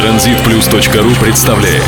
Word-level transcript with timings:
Транзитплюс.ру 0.00 1.10
представляет 1.22 1.82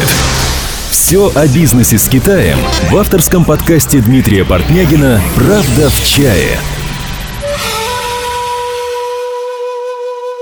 Все 0.90 1.32
о 1.34 1.48
бизнесе 1.48 1.96
с 1.96 2.10
Китаем 2.10 2.58
в 2.90 2.96
авторском 2.98 3.42
подкасте 3.42 4.00
Дмитрия 4.00 4.44
Портнягина 4.44 5.18
«Правда 5.34 5.88
в 5.88 6.06
чае». 6.06 6.58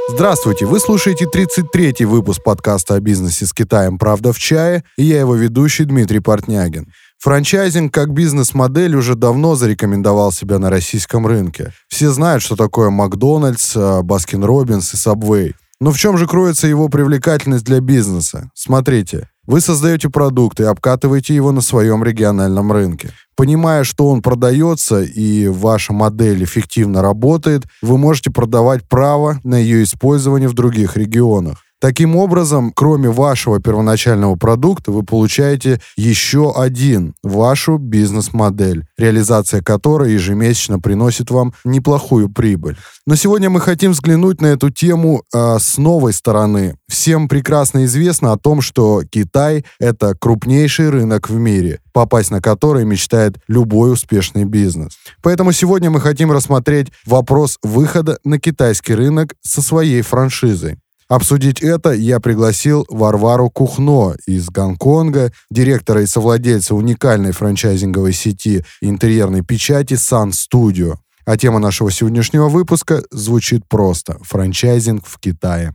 Здравствуйте, 0.08 0.66
вы 0.66 0.80
слушаете 0.80 1.26
33-й 1.32 2.06
выпуск 2.06 2.42
подкаста 2.42 2.96
о 2.96 3.00
бизнесе 3.00 3.46
с 3.46 3.52
Китаем 3.52 3.98
«Правда 3.98 4.32
в 4.32 4.40
чае» 4.40 4.82
и 4.96 5.04
я 5.04 5.20
его 5.20 5.36
ведущий 5.36 5.84
Дмитрий 5.84 6.18
Портнягин. 6.18 6.88
Франчайзинг 7.20 7.94
как 7.94 8.12
бизнес-модель 8.12 8.96
уже 8.96 9.14
давно 9.14 9.54
зарекомендовал 9.54 10.32
себя 10.32 10.58
на 10.58 10.70
российском 10.70 11.24
рынке. 11.24 11.72
Все 11.86 12.10
знают, 12.10 12.42
что 12.42 12.56
такое 12.56 12.90
Макдональдс, 12.90 13.76
Baskin 14.02 14.42
Robbins 14.42 14.92
и 14.92 14.96
Subway. 14.96 15.54
Но 15.80 15.92
в 15.92 15.98
чем 15.98 16.18
же 16.18 16.26
кроется 16.26 16.66
его 16.66 16.88
привлекательность 16.88 17.64
для 17.64 17.80
бизнеса? 17.80 18.50
Смотрите, 18.54 19.30
вы 19.46 19.62
создаете 19.62 20.10
продукт 20.10 20.60
и 20.60 20.64
обкатываете 20.64 21.34
его 21.34 21.52
на 21.52 21.62
своем 21.62 22.04
региональном 22.04 22.70
рынке. 22.70 23.10
Понимая, 23.34 23.84
что 23.84 24.08
он 24.08 24.20
продается 24.20 25.02
и 25.02 25.48
ваша 25.48 25.94
модель 25.94 26.44
эффективно 26.44 27.00
работает, 27.00 27.64
вы 27.80 27.96
можете 27.96 28.30
продавать 28.30 28.86
право 28.86 29.40
на 29.42 29.54
ее 29.54 29.82
использование 29.82 30.48
в 30.48 30.54
других 30.54 30.96
регионах. 30.98 31.64
Таким 31.80 32.14
образом, 32.14 32.72
кроме 32.76 33.08
вашего 33.08 33.58
первоначального 33.58 34.36
продукта, 34.36 34.92
вы 34.92 35.02
получаете 35.02 35.80
еще 35.96 36.52
один 36.54 37.14
вашу 37.22 37.78
бизнес-модель, 37.78 38.84
реализация 38.98 39.62
которой 39.62 40.12
ежемесячно 40.12 40.78
приносит 40.78 41.30
вам 41.30 41.54
неплохую 41.64 42.28
прибыль. 42.28 42.76
Но 43.06 43.16
сегодня 43.16 43.48
мы 43.48 43.62
хотим 43.62 43.92
взглянуть 43.92 44.42
на 44.42 44.48
эту 44.48 44.68
тему 44.68 45.22
э, 45.32 45.56
с 45.58 45.78
новой 45.78 46.12
стороны. 46.12 46.76
Всем 46.86 47.28
прекрасно 47.28 47.86
известно 47.86 48.32
о 48.32 48.36
том, 48.36 48.60
что 48.60 49.02
Китай— 49.10 49.64
это 49.80 50.14
крупнейший 50.14 50.90
рынок 50.90 51.30
в 51.30 51.34
мире, 51.36 51.80
попасть 51.94 52.30
на 52.30 52.42
который 52.42 52.84
мечтает 52.84 53.38
любой 53.48 53.90
успешный 53.94 54.44
бизнес. 54.44 54.98
Поэтому 55.22 55.52
сегодня 55.52 55.88
мы 55.88 56.02
хотим 56.02 56.30
рассмотреть 56.30 56.88
вопрос 57.06 57.56
выхода 57.62 58.18
на 58.22 58.38
китайский 58.38 58.94
рынок 58.94 59.34
со 59.40 59.62
своей 59.62 60.02
франшизой. 60.02 60.76
Обсудить 61.10 61.60
это 61.60 61.90
я 61.90 62.20
пригласил 62.20 62.86
Варвару 62.88 63.50
Кухно 63.50 64.14
из 64.28 64.48
Гонконга, 64.48 65.32
директора 65.50 66.02
и 66.02 66.06
совладельца 66.06 66.76
уникальной 66.76 67.32
франчайзинговой 67.32 68.12
сети 68.12 68.64
интерьерной 68.80 69.42
печати 69.42 69.94
Sun 69.94 70.30
Studio. 70.30 70.98
А 71.24 71.36
тема 71.36 71.58
нашего 71.58 71.90
сегодняшнего 71.90 72.48
выпуска 72.48 73.02
звучит 73.10 73.64
просто 73.68 74.18
«Франчайзинг 74.22 75.04
в 75.04 75.18
Китае». 75.18 75.74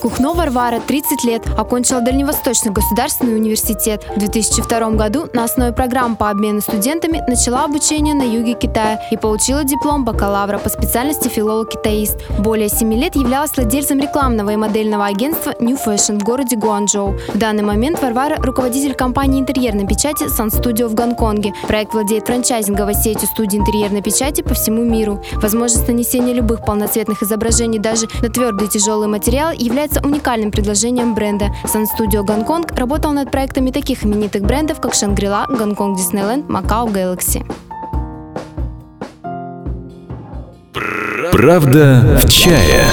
Кухно 0.00 0.32
Варвара 0.32 0.80
30 0.80 1.24
лет, 1.24 1.42
окончила 1.58 2.00
Дальневосточный 2.00 2.72
государственный 2.72 3.36
университет. 3.36 4.02
В 4.16 4.18
2002 4.18 4.92
году 4.92 5.28
на 5.34 5.44
основе 5.44 5.72
программ 5.72 6.16
по 6.16 6.30
обмену 6.30 6.62
студентами 6.62 7.22
начала 7.28 7.64
обучение 7.64 8.14
на 8.14 8.22
юге 8.22 8.54
Китая 8.54 8.98
и 9.10 9.18
получила 9.18 9.62
диплом 9.62 10.06
бакалавра 10.06 10.56
по 10.56 10.70
специальности 10.70 11.28
филолог-китаист. 11.28 12.16
Более 12.38 12.70
7 12.70 12.94
лет 12.94 13.14
являлась 13.14 13.54
владельцем 13.54 14.00
рекламного 14.00 14.50
и 14.50 14.56
модельного 14.56 15.04
агентства 15.04 15.54
New 15.60 15.76
Fashion 15.76 16.18
в 16.18 16.24
городе 16.24 16.56
Гуанчжоу. 16.56 17.18
В 17.34 17.38
данный 17.38 17.62
момент 17.62 18.00
Варвара– 18.00 18.36
руководитель 18.38 18.94
компании 18.94 19.40
интерьерной 19.40 19.86
печати 19.86 20.24
Sun 20.24 20.48
Studio 20.48 20.88
в 20.88 20.94
Гонконге. 20.94 21.52
Проект 21.68 21.92
владеет 21.92 22.26
франчайзинговой 22.26 22.94
сетью 22.94 23.28
студий 23.28 23.58
интерьерной 23.58 24.00
печати 24.00 24.40
по 24.40 24.54
всему 24.54 24.82
миру. 24.82 25.22
Возможность 25.34 25.86
нанесения 25.88 26.32
любых 26.32 26.64
полноцветных 26.64 27.22
изображений 27.22 27.78
даже 27.78 28.06
на 28.22 28.30
твердый 28.30 28.66
и 28.66 28.70
тяжелый 28.70 29.06
материал 29.06 29.52
является 29.52 29.89
является 29.90 30.00
уникальным 30.06 30.50
предложением 30.50 31.14
бренда. 31.14 31.50
Sun 31.64 31.86
Studio 31.86 32.22
Гонконг 32.24 32.72
работал 32.72 33.12
над 33.12 33.30
проектами 33.30 33.70
таких 33.70 34.04
именитых 34.04 34.42
брендов, 34.42 34.80
как 34.80 34.94
Шангрила, 34.94 35.46
Гонконг 35.48 35.98
Диснейленд, 35.98 36.48
Макао 36.48 36.88
Galaxy. 36.88 37.44
Правда 41.32 42.20
в 42.22 42.30
чае. 42.30 42.84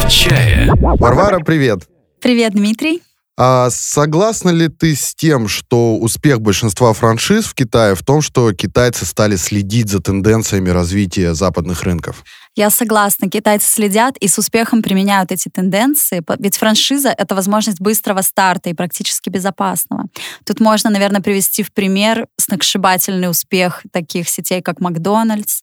В 0.00 0.08
чае. 0.08 0.72
Варвара, 0.76 1.40
привет. 1.40 1.80
Привет, 2.20 2.52
Дмитрий. 2.52 3.02
А 3.38 3.70
согласна 3.70 4.50
ли 4.50 4.68
ты 4.68 4.94
с 4.94 5.14
тем, 5.14 5.48
что 5.48 5.96
успех 5.96 6.40
большинства 6.42 6.92
франшиз 6.92 7.46
в 7.46 7.54
Китае 7.54 7.94
в 7.94 8.02
том, 8.02 8.20
что 8.20 8.52
китайцы 8.52 9.06
стали 9.06 9.36
следить 9.36 9.88
за 9.88 10.00
тенденциями 10.00 10.68
развития 10.68 11.34
западных 11.34 11.82
рынков? 11.82 12.24
Я 12.54 12.68
согласна. 12.68 13.30
Китайцы 13.30 13.66
следят 13.70 14.16
и 14.18 14.28
с 14.28 14.36
успехом 14.36 14.82
применяют 14.82 15.32
эти 15.32 15.48
тенденции. 15.48 16.22
Ведь 16.38 16.56
франшиза— 16.56 17.08
это 17.18 17.34
возможность 17.34 17.80
быстрого 17.80 18.20
старта 18.20 18.68
и 18.68 18.74
практически 18.74 19.30
безопасного. 19.30 20.04
Тут 20.44 20.60
можно, 20.60 20.90
наверное, 20.90 21.22
привести 21.22 21.62
в 21.62 21.72
пример 21.72 22.26
сногсшибательный 22.38 23.30
успех 23.30 23.82
таких 23.90 24.28
сетей, 24.28 24.60
как 24.60 24.80
Макдональдс, 24.80 25.62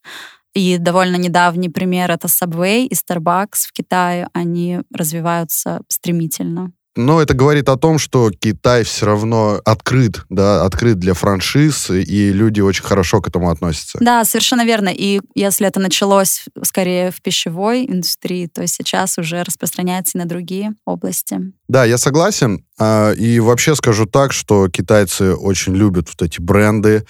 и 0.56 0.78
довольно 0.80 1.16
недавний 1.16 1.70
пример— 1.70 2.10
это 2.12 2.28
Subway 2.28 2.88
и 2.88 2.96
Starbucks 2.96 3.68
в 3.68 3.72
Китае. 3.72 4.28
Они 4.34 4.80
развиваются 4.92 5.82
стремительно. 5.90 6.72
Но 6.96 7.22
это 7.22 7.34
говорит 7.34 7.70
о 7.70 7.78
том, 7.78 8.00
что 8.00 8.32
Китай 8.32 8.84
все 8.84 9.06
равно 9.06 9.62
открыт, 9.64 10.26
да, 10.30 10.66
открыт 10.66 10.98
для 10.98 11.14
франшиз, 11.14 11.90
и 11.92 12.32
люди 12.32 12.62
очень 12.62 12.84
хорошо 12.84 13.22
к 13.22 13.28
этому 13.28 13.52
относятся. 13.52 14.00
Да, 14.02 14.26
совершенно 14.26 14.66
верно. 14.66 14.90
И 14.90 15.22
если 15.36 15.68
это 15.68 15.80
началось 15.80 16.46
скорее 16.64 17.12
в 17.12 17.22
пищевой 17.22 17.86
индустрии, 17.86 18.48
то 18.48 18.66
сейчас 18.68 19.18
уже 19.18 19.44
распространяется 19.44 20.18
и 20.18 20.22
на 20.22 20.26
другие 20.26 20.74
области. 20.86 21.40
Да, 21.68 21.86
я 21.86 21.98
согласен. 21.98 22.66
А, 22.80 23.12
и 23.12 23.40
вообще 23.40 23.76
скажу 23.76 24.06
так, 24.06 24.34
что 24.34 24.68
китайцы 24.68 25.36
очень 25.36 25.76
любят 25.76 26.10
вот 26.10 26.28
эти 26.28 26.42
бренды, 26.42 27.06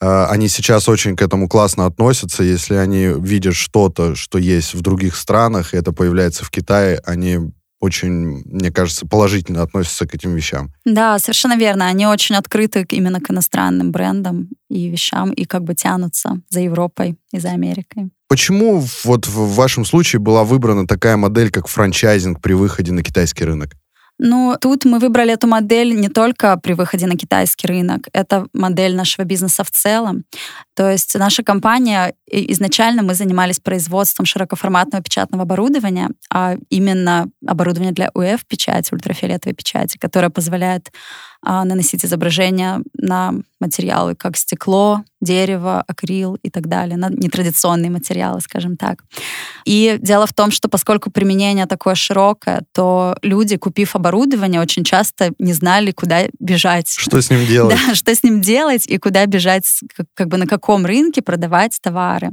а, 0.00 0.26
они 0.26 0.48
сейчас 0.48 0.88
очень 0.88 1.16
к 1.16 1.22
этому 1.22 1.48
классно 1.48 1.86
относятся. 1.86 2.42
Если 2.42 2.74
они 2.74 3.06
видят 3.06 3.54
что-то, 3.54 4.14
что 4.14 4.38
есть 4.38 4.74
в 4.74 4.80
других 4.80 5.16
странах, 5.16 5.72
и 5.72 5.76
это 5.76 5.92
появляется 5.92 6.44
в 6.44 6.50
Китае, 6.50 7.00
они 7.04 7.38
очень, 7.84 8.42
мне 8.46 8.70
кажется, 8.70 9.06
положительно 9.06 9.62
относятся 9.62 10.06
к 10.06 10.14
этим 10.14 10.34
вещам. 10.34 10.72
Да, 10.84 11.18
совершенно 11.18 11.56
верно. 11.56 11.86
Они 11.86 12.06
очень 12.06 12.34
открыты 12.34 12.86
именно 12.90 13.20
к 13.20 13.30
иностранным 13.30 13.92
брендам 13.92 14.48
и 14.70 14.88
вещам, 14.88 15.30
и 15.32 15.44
как 15.44 15.62
бы 15.62 15.74
тянутся 15.74 16.40
за 16.50 16.60
Европой 16.60 17.16
и 17.32 17.38
за 17.38 17.50
Америкой. 17.50 18.10
Почему 18.28 18.82
вот 19.04 19.26
в 19.26 19.54
вашем 19.54 19.84
случае 19.84 20.20
была 20.20 20.44
выбрана 20.44 20.86
такая 20.86 21.16
модель, 21.16 21.50
как 21.50 21.68
франчайзинг 21.68 22.40
при 22.40 22.54
выходе 22.54 22.92
на 22.92 23.02
китайский 23.02 23.44
рынок? 23.44 23.76
Ну, 24.18 24.56
тут 24.60 24.84
мы 24.84 25.00
выбрали 25.00 25.32
эту 25.32 25.48
модель 25.48 25.98
не 26.00 26.08
только 26.08 26.56
при 26.56 26.74
выходе 26.74 27.06
на 27.06 27.16
китайский 27.16 27.66
рынок, 27.66 28.08
это 28.12 28.46
модель 28.52 28.94
нашего 28.94 29.24
бизнеса 29.24 29.64
в 29.64 29.70
целом. 29.70 30.24
То 30.74 30.90
есть 30.90 31.14
наша 31.16 31.42
компания, 31.42 32.14
изначально 32.26 33.02
мы 33.02 33.14
занимались 33.14 33.58
производством 33.58 34.24
широкоформатного 34.24 35.02
печатного 35.02 35.42
оборудования, 35.42 36.10
а 36.30 36.56
именно 36.70 37.28
оборудование 37.46 37.92
для 37.92 38.10
УФ-печати, 38.14 38.94
ультрафиолетовой 38.94 39.54
печати, 39.54 39.98
которая 39.98 40.30
позволяет 40.30 40.90
наносить 41.44 42.04
изображения 42.04 42.82
на 42.96 43.34
материалы, 43.60 44.14
как 44.14 44.36
стекло, 44.36 45.02
дерево, 45.20 45.82
акрил 45.86 46.36
и 46.42 46.50
так 46.50 46.68
далее, 46.68 46.96
на 46.96 47.08
нетрадиционные 47.08 47.90
материалы, 47.90 48.40
скажем 48.40 48.76
так. 48.76 49.02
И 49.64 49.96
дело 50.00 50.26
в 50.26 50.32
том, 50.32 50.50
что 50.50 50.68
поскольку 50.68 51.10
применение 51.10 51.66
такое 51.66 51.94
широкое, 51.94 52.62
то 52.72 53.16
люди, 53.22 53.56
купив 53.56 53.96
оборудование, 53.96 54.60
очень 54.60 54.84
часто 54.84 55.32
не 55.38 55.54
знали, 55.54 55.92
куда 55.92 56.24
бежать. 56.38 56.88
Что 56.90 57.20
с 57.20 57.30
ним 57.30 57.46
делать? 57.46 57.76
Да, 57.86 57.94
что 57.94 58.14
с 58.14 58.22
ним 58.22 58.40
делать 58.40 58.86
и 58.86 58.98
куда 58.98 59.24
бежать, 59.26 59.66
как, 59.96 60.06
как 60.14 60.28
бы 60.28 60.36
на 60.36 60.46
каком 60.46 60.84
рынке 60.84 61.22
продавать 61.22 61.78
товары. 61.82 62.30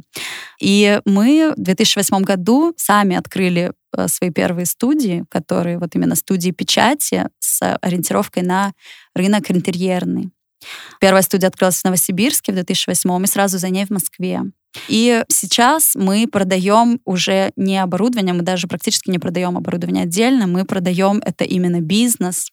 И 0.60 1.00
мы 1.06 1.54
в 1.56 1.62
2008 1.62 2.22
году 2.22 2.74
сами 2.78 3.16
открыли 3.16 3.72
э, 3.96 4.08
свои 4.08 4.32
первые 4.32 4.66
студии, 4.66 5.24
которые 5.30 5.80
вот 5.80 5.96
именно 5.96 6.16
студии 6.16 6.52
печати 6.52 7.28
с 7.40 7.78
ориентировкой 7.82 8.44
на 8.44 8.74
рынок 9.16 9.52
интерьерный. 9.52 10.32
Первая 11.00 11.24
студия 11.24 11.48
открылась 11.48 11.82
в 11.82 11.86
Новосибирске 11.86 12.52
в 12.52 12.56
2008 12.56 13.24
и 13.24 13.28
сразу 13.28 13.58
за 13.58 13.70
ней 13.70 13.86
в 13.86 13.90
Москве. 13.90 14.42
И 14.88 15.24
сейчас 15.28 15.96
мы 15.96 16.28
продаем 16.32 17.02
уже 17.04 17.52
не 17.58 17.78
оборудование, 17.78 18.34
мы 18.34 18.42
даже 18.42 18.68
практически 18.68 19.10
не 19.10 19.20
продаем 19.20 19.58
оборудование 19.58 20.04
отдельно, 20.04 20.48
мы 20.48 20.64
продаем 20.64 21.22
это 21.26 21.44
именно 21.44 21.82
бизнес, 21.82 22.52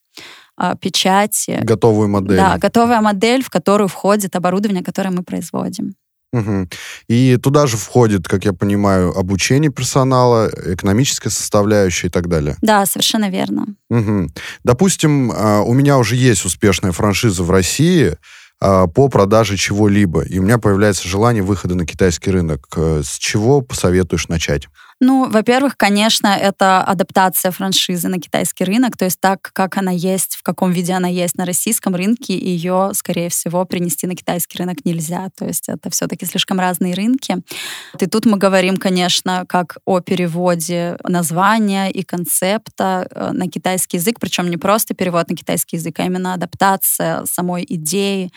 а, 0.57 0.75
печати. 0.75 1.59
Готовую 1.61 2.09
модель. 2.09 2.35
Да, 2.35 2.57
готовая 2.57 2.99
модель, 2.99 3.41
в 3.41 3.49
которую 3.49 3.87
входит 3.87 4.35
оборудование, 4.35 4.83
которое 4.83 5.11
мы 5.11 5.23
производим. 5.23 5.93
Угу. 6.31 6.67
И 7.07 7.37
туда 7.37 7.65
же 7.65 7.77
входит, 7.77 8.27
как 8.27 8.45
я 8.45 8.53
понимаю, 8.53 9.17
обучение 9.17 9.71
персонала, 9.71 10.49
экономическая 10.65 11.29
составляющая 11.29 12.07
и 12.07 12.09
так 12.09 12.27
далее. 12.27 12.55
Да, 12.61 12.85
совершенно 12.85 13.29
верно. 13.29 13.65
Угу. 13.89 14.29
Допустим, 14.63 15.31
а, 15.33 15.61
у 15.61 15.73
меня 15.73 15.97
уже 15.97 16.15
есть 16.15 16.45
успешная 16.45 16.91
франшиза 16.91 17.43
в 17.43 17.49
России 17.49 18.15
а, 18.61 18.87
по 18.87 19.07
продаже 19.07 19.57
чего-либо, 19.57 20.21
и 20.21 20.37
у 20.37 20.43
меня 20.43 20.59
появляется 20.59 21.07
желание 21.07 21.41
выхода 21.41 21.75
на 21.75 21.85
китайский 21.85 22.29
рынок. 22.29 22.67
Э, 22.75 23.01
с 23.03 23.17
чего 23.17 23.61
посоветуешь 23.61 24.27
начать? 24.27 24.67
Ну, 25.01 25.29
во-первых, 25.29 25.77
конечно, 25.77 26.27
это 26.27 26.83
адаптация 26.83 27.51
франшизы 27.51 28.09
на 28.09 28.19
китайский 28.19 28.65
рынок, 28.65 28.97
то 28.97 29.05
есть 29.05 29.19
так, 29.21 29.51
как 29.53 29.77
она 29.77 29.91
есть, 29.91 30.35
в 30.35 30.43
каком 30.43 30.71
виде 30.71 30.91
она 30.93 31.07
есть 31.07 31.37
на 31.37 31.45
российском 31.45 31.95
рынке, 31.95 32.37
ее, 32.37 32.91
скорее 32.93 33.29
всего, 33.29 33.63
принести 33.63 34.07
на 34.07 34.15
китайский 34.15 34.57
рынок 34.57 34.83
нельзя. 34.83 35.29
То 35.37 35.45
есть 35.45 35.69
это 35.69 35.89
все-таки 35.89 36.25
слишком 36.25 36.59
разные 36.59 36.93
рынки. 36.93 37.37
И 37.99 38.05
тут 38.07 38.25
мы 38.25 38.37
говорим, 38.37 38.75
конечно, 38.75 39.45
как 39.47 39.77
о 39.85 40.01
переводе 40.01 40.97
названия 41.03 41.89
и 41.89 42.03
концепта 42.03 43.07
э, 43.09 43.31
на 43.31 43.47
китайский 43.47 43.97
язык, 43.97 44.19
причем 44.19 44.49
не 44.49 44.57
просто 44.57 44.93
перевод 44.93 45.29
на 45.29 45.35
китайский 45.35 45.77
язык, 45.77 45.97
а 45.99 46.03
именно 46.03 46.33
адаптация 46.33 47.23
самой 47.25 47.65
идеи, 47.67 48.31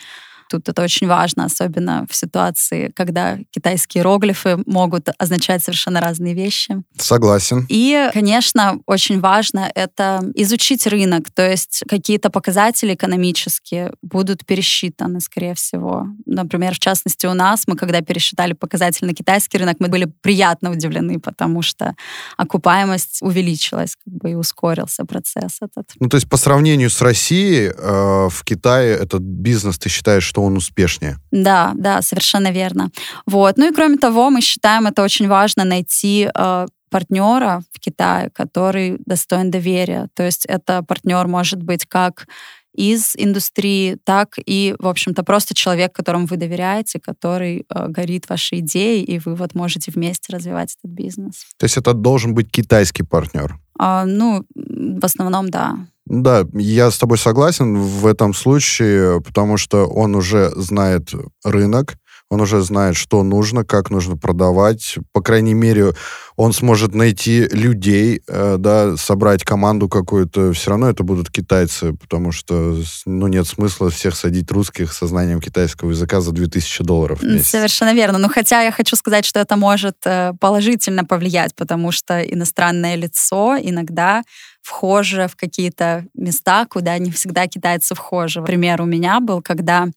Тут 0.49 0.69
это 0.69 0.81
очень 0.81 1.07
важно, 1.07 1.45
особенно 1.45 2.05
в 2.09 2.15
ситуации, 2.15 2.91
когда 2.95 3.37
китайские 3.51 4.01
иероглифы 4.01 4.57
могут 4.65 5.09
означать 5.17 5.63
совершенно 5.63 5.99
разные 6.01 6.33
вещи. 6.33 6.83
Согласен. 6.97 7.65
И, 7.69 8.09
конечно, 8.13 8.79
очень 8.85 9.19
важно 9.19 9.71
это 9.73 10.21
изучить 10.35 10.87
рынок, 10.87 11.31
то 11.31 11.49
есть 11.49 11.83
какие-то 11.87 12.29
показатели 12.29 12.93
экономические 12.93 13.93
будут 14.01 14.45
пересчитаны, 14.45 15.21
скорее 15.21 15.53
всего. 15.55 16.07
Например, 16.25 16.73
в 16.73 16.79
частности, 16.79 17.25
у 17.25 17.33
нас, 17.33 17.63
мы 17.67 17.75
когда 17.75 18.01
пересчитали 18.01 18.53
показатели 18.53 19.05
на 19.05 19.13
китайский 19.13 19.57
рынок, 19.57 19.77
мы 19.79 19.87
были 19.87 20.05
приятно 20.21 20.71
удивлены, 20.71 21.19
потому 21.19 21.61
что 21.61 21.95
окупаемость 22.37 23.19
увеличилась, 23.21 23.95
как 24.03 24.13
бы 24.13 24.31
и 24.31 24.35
ускорился 24.35 25.05
процесс 25.05 25.57
этот. 25.61 25.91
Ну, 25.99 26.09
то 26.09 26.17
есть 26.17 26.29
по 26.29 26.37
сравнению 26.37 26.89
с 26.89 27.01
Россией, 27.01 27.71
э, 27.75 28.29
в 28.29 28.43
Китае 28.43 28.95
этот 28.95 29.21
бизнес, 29.21 29.77
ты 29.77 29.89
считаешь, 29.89 30.23
что 30.23 30.42
он 30.43 30.57
успешнее. 30.57 31.17
Да, 31.31 31.73
да, 31.75 32.01
совершенно 32.01 32.51
верно. 32.51 32.89
Вот. 33.25 33.57
Ну 33.57 33.69
и 33.69 33.73
кроме 33.73 33.97
того, 33.97 34.29
мы 34.29 34.41
считаем 34.41 34.87
это 34.87 35.03
очень 35.03 35.27
важно 35.27 35.63
найти 35.63 36.29
э, 36.33 36.67
партнера 36.89 37.63
в 37.71 37.79
Китае, 37.79 38.29
который 38.29 38.97
достоин 39.05 39.49
доверия. 39.51 40.09
То 40.15 40.23
есть 40.23 40.45
это 40.45 40.83
партнер 40.83 41.27
может 41.27 41.63
быть 41.63 41.85
как 41.85 42.27
из 42.75 43.13
индустрии, 43.15 43.97
так 44.03 44.35
и, 44.37 44.75
в 44.79 44.87
общем-то, 44.87 45.23
просто 45.23 45.53
человек, 45.53 45.93
которому 45.93 46.25
вы 46.25 46.37
доверяете, 46.37 46.99
который 46.99 47.65
э, 47.69 47.87
горит 47.87 48.27
вашей 48.29 48.59
идеей, 48.59 49.03
и 49.03 49.19
вы 49.19 49.35
вот 49.35 49.53
можете 49.53 49.91
вместе 49.91 50.33
развивать 50.33 50.75
этот 50.79 50.91
бизнес. 50.91 51.45
То 51.57 51.65
есть 51.65 51.77
это 51.77 51.93
должен 51.93 52.33
быть 52.33 52.51
китайский 52.51 53.03
партнер? 53.03 53.59
А, 53.77 54.05
ну, 54.05 54.45
в 54.55 55.05
основном, 55.05 55.49
да. 55.49 55.77
Да, 56.05 56.45
я 56.53 56.91
с 56.91 56.97
тобой 56.97 57.17
согласен 57.17 57.77
в 57.77 58.05
этом 58.05 58.33
случае, 58.33 59.21
потому 59.21 59.55
что 59.57 59.85
он 59.87 60.15
уже 60.15 60.51
знает 60.55 61.11
рынок, 61.45 61.95
он 62.33 62.41
уже 62.41 62.61
знает, 62.61 62.95
что 62.95 63.21
нужно, 63.21 63.63
как 63.63 63.91
нужно 63.91 64.17
продавать. 64.17 64.97
По 65.11 65.21
крайней 65.21 65.53
мере, 65.53 65.93
он 66.35 66.51
сможет 66.51 66.95
найти 66.95 67.47
людей, 67.51 68.21
э, 68.27 68.55
да, 68.57 68.97
собрать 68.97 69.43
команду 69.43 69.87
какую-то. 69.87 70.51
Все 70.53 70.71
равно 70.71 70.89
это 70.89 71.03
будут 71.03 71.29
китайцы, 71.29 71.93
потому 71.93 72.31
что, 72.31 72.75
ну, 73.05 73.27
нет 73.27 73.47
смысла 73.47 73.91
всех 73.91 74.15
садить 74.15 74.51
русских 74.51 74.93
со 74.93 75.05
знанием 75.05 75.39
китайского 75.39 75.91
языка 75.91 76.21
за 76.21 76.31
2000 76.31 76.83
долларов 76.83 77.19
в 77.19 77.23
месяц. 77.23 77.49
Совершенно 77.49 77.93
верно. 77.93 78.17
Но 78.17 78.29
хотя 78.29 78.61
я 78.61 78.71
хочу 78.71 78.95
сказать, 78.95 79.25
что 79.25 79.39
это 79.39 79.55
может 79.55 79.97
э, 80.05 80.33
положительно 80.39 81.05
повлиять, 81.05 81.53
потому 81.55 81.91
что 81.91 82.19
иностранное 82.21 82.95
лицо 82.95 83.57
иногда 83.61 84.23
вхоже 84.63 85.27
в 85.27 85.35
какие-то 85.35 86.05
места, 86.15 86.65
куда 86.65 86.97
не 86.97 87.11
всегда 87.11 87.47
китайцы 87.47 87.93
вхожи. 87.93 88.41
Пример 88.41 88.81
у 88.81 88.85
меня 88.85 89.19
был, 89.19 89.41
когда 89.41 89.87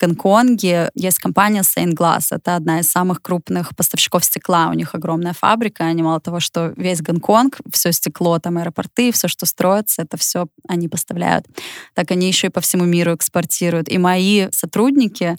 Гонконге 0.00 0.90
есть 0.94 1.18
компания 1.18 1.62
Saint 1.62 1.94
Glass. 1.94 2.26
Это 2.30 2.56
одна 2.56 2.80
из 2.80 2.90
самых 2.90 3.22
крупных 3.22 3.74
поставщиков 3.76 4.24
стекла. 4.24 4.68
У 4.68 4.72
них 4.72 4.94
огромная 4.94 5.32
фабрика. 5.32 5.84
Они 5.84 6.02
мало 6.02 6.20
того, 6.20 6.40
что 6.40 6.72
весь 6.76 7.02
Гонконг, 7.02 7.58
все 7.72 7.92
стекло, 7.92 8.38
там 8.38 8.58
аэропорты, 8.58 9.12
все, 9.12 9.28
что 9.28 9.46
строится, 9.46 10.02
это 10.02 10.16
все 10.16 10.48
они 10.68 10.88
поставляют. 10.88 11.46
Так 11.94 12.10
они 12.10 12.28
еще 12.28 12.48
и 12.48 12.50
по 12.50 12.60
всему 12.60 12.84
миру 12.84 13.14
экспортируют. 13.14 13.88
И 13.88 13.98
мои 13.98 14.48
сотрудники 14.52 15.36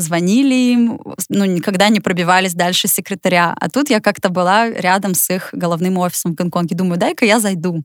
звонили 0.00 0.54
им, 0.54 1.00
ну, 1.28 1.44
никогда 1.44 1.88
не 1.88 2.00
пробивались 2.00 2.54
дальше 2.54 2.88
секретаря. 2.88 3.54
А 3.60 3.68
тут 3.68 3.90
я 3.90 4.00
как-то 4.00 4.28
была 4.30 4.68
рядом 4.68 5.14
с 5.14 5.30
их 5.30 5.50
головным 5.52 5.98
офисом 5.98 6.32
в 6.32 6.34
Гонконге. 6.34 6.74
Думаю, 6.74 6.98
дай-ка 6.98 7.24
я 7.24 7.38
зайду. 7.38 7.84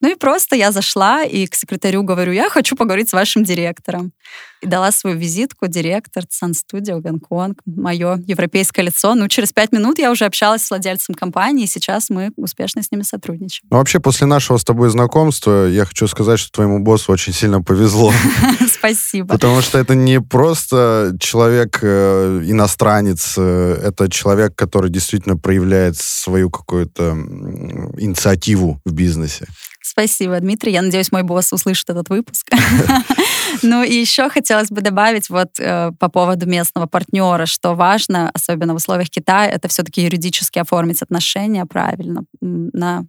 Ну 0.00 0.10
и 0.10 0.14
просто 0.14 0.56
я 0.56 0.72
зашла 0.72 1.24
и 1.24 1.46
к 1.46 1.54
секретарю 1.54 2.02
говорю, 2.02 2.32
я 2.32 2.48
хочу 2.48 2.74
поговорить 2.74 3.10
с 3.10 3.12
вашим 3.12 3.44
директором. 3.44 4.12
И 4.62 4.66
дала 4.66 4.92
свою 4.92 5.16
визитку, 5.16 5.66
директор 5.68 6.24
Sun 6.24 6.52
Studio 6.52 7.00
Гонконг, 7.00 7.60
мое 7.64 8.22
европейское 8.26 8.84
лицо. 8.84 9.14
Ну, 9.14 9.28
через 9.28 9.52
пять 9.52 9.72
минут 9.72 9.98
я 9.98 10.10
уже 10.10 10.26
общалась 10.26 10.64
с 10.64 10.70
владельцем 10.70 11.14
компании, 11.14 11.64
и 11.64 11.66
сейчас 11.66 12.10
мы 12.10 12.30
успешно 12.36 12.82
с 12.82 12.90
ними 12.90 13.02
сотрудничаем. 13.02 13.68
Ну, 13.70 13.78
вообще, 13.78 14.00
после 14.00 14.26
нашего 14.26 14.58
с 14.58 14.64
тобой 14.64 14.90
знакомства, 14.90 15.66
я 15.66 15.84
хочу 15.86 16.06
сказать, 16.08 16.38
что 16.38 16.52
твоему 16.52 16.78
боссу 16.78 17.12
очень 17.12 17.32
сильно 17.32 17.62
повезло. 17.62 18.12
Спасибо. 18.68 19.28
Потому 19.28 19.62
что 19.62 19.78
это 19.78 19.94
не 19.94 20.20
просто 20.20 21.16
человек 21.20 21.78
э, 21.82 22.42
иностранец, 22.44 23.34
э, 23.38 23.80
это 23.82 24.10
человек, 24.10 24.54
который 24.54 24.90
действительно 24.90 25.36
проявляет 25.36 25.96
свою 25.96 26.50
какую-то 26.50 27.12
инициативу 27.98 28.80
в 28.84 28.92
бизнесе. 28.92 29.46
Спасибо, 29.90 30.38
Дмитрий. 30.38 30.72
Я 30.72 30.82
надеюсь, 30.82 31.10
мой 31.10 31.24
босс 31.24 31.52
услышит 31.52 31.90
этот 31.90 32.08
выпуск. 32.10 32.46
Ну 33.62 33.82
и 33.82 33.92
еще 33.92 34.28
хотелось 34.28 34.68
бы 34.68 34.80
добавить 34.80 35.28
вот 35.28 35.58
э, 35.58 35.90
по 35.98 36.08
поводу 36.08 36.46
местного 36.46 36.86
партнера, 36.86 37.46
что 37.46 37.74
важно, 37.74 38.30
особенно 38.32 38.74
в 38.74 38.76
условиях 38.76 39.10
Китая, 39.10 39.50
это 39.50 39.66
все-таки 39.66 40.02
юридически 40.02 40.60
оформить 40.60 41.02
отношения 41.02 41.66
правильно 41.66 42.22
на 42.40 43.04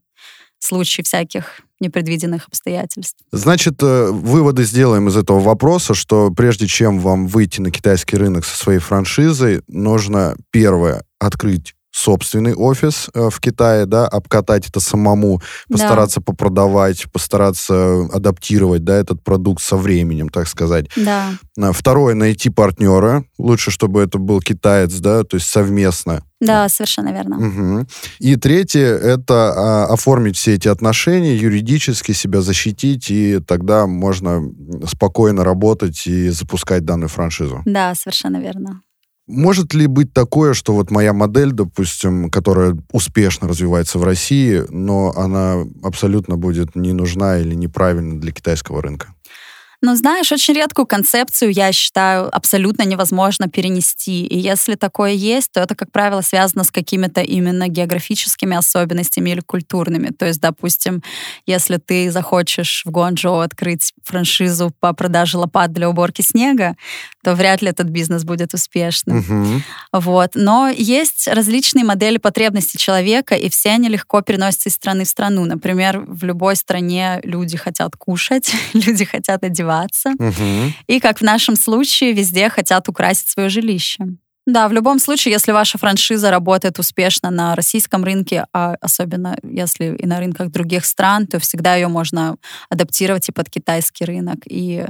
случай 0.57 1.03
всяких 1.03 1.61
непредвиденных 1.79 2.47
обстоятельств. 2.47 3.19
Значит, 3.31 3.81
э, 3.83 4.09
выводы 4.11 4.63
сделаем 4.63 5.07
из 5.07 5.17
этого 5.17 5.39
вопроса, 5.39 5.93
что 5.93 6.31
прежде 6.31 6.65
чем 6.65 6.99
вам 6.99 7.27
выйти 7.27 7.61
на 7.61 7.69
китайский 7.69 8.17
рынок 8.17 8.43
со 8.43 8.57
своей 8.57 8.79
франшизой, 8.79 9.61
нужно 9.67 10.35
первое 10.49 11.03
открыть 11.19 11.75
собственный 11.91 12.53
офис 12.53 13.09
э, 13.13 13.29
в 13.29 13.39
Китае, 13.39 13.85
да, 13.85 14.07
обкатать 14.07 14.67
это 14.67 14.79
самому, 14.79 15.41
постараться 15.69 16.19
да. 16.19 16.23
попродавать, 16.25 17.11
постараться 17.11 18.07
адаптировать, 18.11 18.83
да, 18.83 18.95
этот 18.95 19.23
продукт 19.23 19.61
со 19.61 19.75
временем, 19.75 20.29
так 20.29 20.47
сказать. 20.47 20.87
Да. 20.95 21.33
А, 21.59 21.71
второе, 21.73 22.15
найти 22.15 22.49
партнера. 22.49 23.25
Лучше, 23.37 23.71
чтобы 23.71 24.01
это 24.01 24.17
был 24.17 24.39
китаец, 24.39 24.93
да, 24.99 25.23
то 25.23 25.35
есть 25.35 25.47
совместно. 25.47 26.23
Да, 26.39 26.67
совершенно 26.69 27.09
верно. 27.09 27.37
Угу. 27.37 27.87
И 28.19 28.35
третье, 28.35 28.87
это 28.87 29.53
а, 29.55 29.85
оформить 29.93 30.37
все 30.37 30.55
эти 30.55 30.67
отношения, 30.67 31.35
юридически 31.35 32.13
себя 32.13 32.41
защитить, 32.41 33.11
и 33.11 33.39
тогда 33.39 33.85
можно 33.85 34.41
спокойно 34.87 35.43
работать 35.43 36.07
и 36.07 36.29
запускать 36.29 36.83
данную 36.83 37.09
франшизу. 37.09 37.61
Да, 37.65 37.93
совершенно 37.95 38.37
верно. 38.37 38.81
Может 39.31 39.73
ли 39.73 39.87
быть 39.87 40.11
такое, 40.11 40.53
что 40.53 40.73
вот 40.73 40.91
моя 40.91 41.13
модель, 41.13 41.53
допустим, 41.53 42.29
которая 42.29 42.77
успешно 42.91 43.47
развивается 43.47 43.97
в 43.97 44.03
России, 44.03 44.63
но 44.69 45.13
она 45.15 45.63
абсолютно 45.83 46.35
будет 46.35 46.75
не 46.75 46.91
нужна 46.91 47.39
или 47.39 47.55
неправильна 47.55 48.19
для 48.19 48.33
китайского 48.33 48.81
рынка? 48.81 49.13
Но 49.81 49.95
знаешь, 49.95 50.31
очень 50.31 50.53
редкую 50.53 50.85
концепцию, 50.85 51.51
я 51.51 51.71
считаю, 51.71 52.33
абсолютно 52.35 52.83
невозможно 52.83 53.47
перенести. 53.47 54.25
И 54.25 54.37
если 54.37 54.75
такое 54.75 55.11
есть, 55.11 55.51
то 55.51 55.59
это, 55.59 55.75
как 55.75 55.91
правило, 55.91 56.21
связано 56.21 56.63
с 56.63 56.71
какими-то 56.71 57.21
именно 57.21 57.67
географическими 57.67 58.55
особенностями 58.55 59.31
или 59.31 59.39
культурными. 59.39 60.09
То 60.09 60.27
есть, 60.27 60.39
допустим, 60.39 61.01
если 61.45 61.77
ты 61.77 62.11
захочешь 62.11 62.83
в 62.85 62.91
Гуанчжоу 62.91 63.39
открыть 63.39 63.93
франшизу 64.03 64.71
по 64.79 64.93
продаже 64.93 65.37
лопат 65.37 65.73
для 65.73 65.89
уборки 65.89 66.21
снега, 66.21 66.75
то 67.23 67.35
вряд 67.35 67.61
ли 67.61 67.69
этот 67.69 67.87
бизнес 67.87 68.23
будет 68.23 68.53
успешным. 68.53 69.19
Угу. 69.19 69.61
Вот. 69.93 70.31
Но 70.35 70.69
есть 70.69 71.27
различные 71.27 71.85
модели 71.85 72.17
потребностей 72.17 72.77
человека, 72.77 73.35
и 73.35 73.49
все 73.49 73.71
они 73.71 73.89
легко 73.89 74.21
переносятся 74.21 74.69
из 74.69 74.75
страны 74.75 75.05
в 75.05 75.07
страну. 75.09 75.45
Например, 75.45 75.99
в 75.99 76.23
любой 76.23 76.55
стране 76.55 77.19
люди 77.23 77.57
хотят 77.57 77.95
кушать, 77.95 78.51
люди 78.73 79.05
хотят 79.05 79.43
одеваться, 79.43 79.70
одеваться. 79.71 80.11
Угу. 80.17 80.73
И, 80.87 80.99
как 80.99 81.19
в 81.19 81.23
нашем 81.23 81.55
случае, 81.55 82.13
везде 82.13 82.49
хотят 82.49 82.87
украсить 82.89 83.29
свое 83.29 83.49
жилище. 83.49 84.05
Да, 84.47 84.67
в 84.67 84.73
любом 84.73 84.99
случае, 84.99 85.33
если 85.33 85.51
ваша 85.51 85.77
франшиза 85.77 86.31
работает 86.31 86.79
успешно 86.79 87.29
на 87.29 87.55
российском 87.55 88.03
рынке, 88.03 88.47
а 88.53 88.75
особенно 88.81 89.37
если 89.43 89.95
и 89.95 90.07
на 90.07 90.19
рынках 90.19 90.49
других 90.49 90.85
стран, 90.85 91.27
то 91.27 91.39
всегда 91.39 91.75
ее 91.75 91.87
можно 91.87 92.37
адаптировать 92.69 93.29
и 93.29 93.31
под 93.31 93.49
китайский 93.49 94.03
рынок. 94.03 94.39
И 94.47 94.85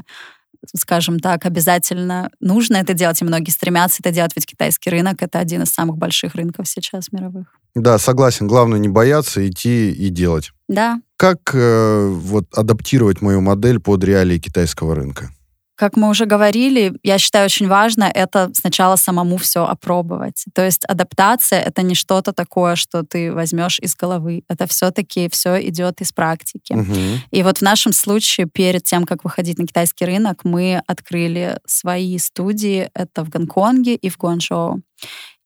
скажем 0.75 1.19
так, 1.19 1.45
обязательно 1.45 2.29
нужно 2.39 2.77
это 2.77 2.93
делать, 2.93 3.21
и 3.21 3.25
многие 3.25 3.51
стремятся 3.51 3.97
это 3.99 4.11
делать, 4.11 4.31
ведь 4.35 4.45
китайский 4.45 4.89
рынок— 4.89 5.17
это 5.21 5.39
один 5.39 5.63
из 5.63 5.69
самых 5.69 5.97
больших 5.97 6.35
рынков 6.35 6.67
сейчас 6.67 7.11
мировых. 7.11 7.47
Да, 7.73 7.97
согласен. 7.97 8.47
Главное 8.47 8.79
не 8.79 8.89
бояться, 8.89 9.47
идти 9.47 9.91
и 9.91 10.09
делать. 10.09 10.51
Да. 10.67 10.99
Как 11.17 11.51
э, 11.53 12.07
вот 12.07 12.45
адаптировать 12.53 13.21
мою 13.21 13.41
модель 13.41 13.79
под 13.79 14.03
реалии 14.03 14.39
китайского 14.39 14.95
рынка? 14.95 15.31
Как 15.81 15.97
мы 15.97 16.09
уже 16.09 16.27
говорили, 16.27 16.93
я 17.01 17.17
считаю 17.17 17.45
очень 17.45 17.67
важно 17.67 18.03
это 18.03 18.51
сначала 18.53 18.97
самому 18.97 19.37
все 19.37 19.65
опробовать. 19.65 20.45
То 20.53 20.63
есть 20.63 20.85
адаптация— 20.85 21.59
это 21.67 21.81
не 21.81 21.95
что-то 21.95 22.33
такое, 22.33 22.75
что 22.75 23.01
ты 23.01 23.33
возьмешь 23.33 23.79
из 23.79 23.95
головы. 23.95 24.43
Это 24.47 24.67
все-таки 24.67 25.27
все 25.31 25.67
идет 25.67 25.99
из 26.01 26.11
практики. 26.11 26.73
Угу. 26.73 26.95
И 27.31 27.41
вот 27.41 27.57
в 27.57 27.61
нашем 27.63 27.93
случае, 27.93 28.45
перед 28.45 28.83
тем, 28.83 29.05
как 29.05 29.23
выходить 29.23 29.57
на 29.57 29.65
китайский 29.65 30.05
рынок, 30.05 30.41
мы 30.43 30.83
открыли 30.85 31.57
свои 31.65 32.19
студии. 32.19 32.91
Это 32.93 33.25
в 33.25 33.29
Гонконге 33.29 33.95
и 33.95 34.09
в 34.09 34.19
Гуанчжоу. 34.19 34.81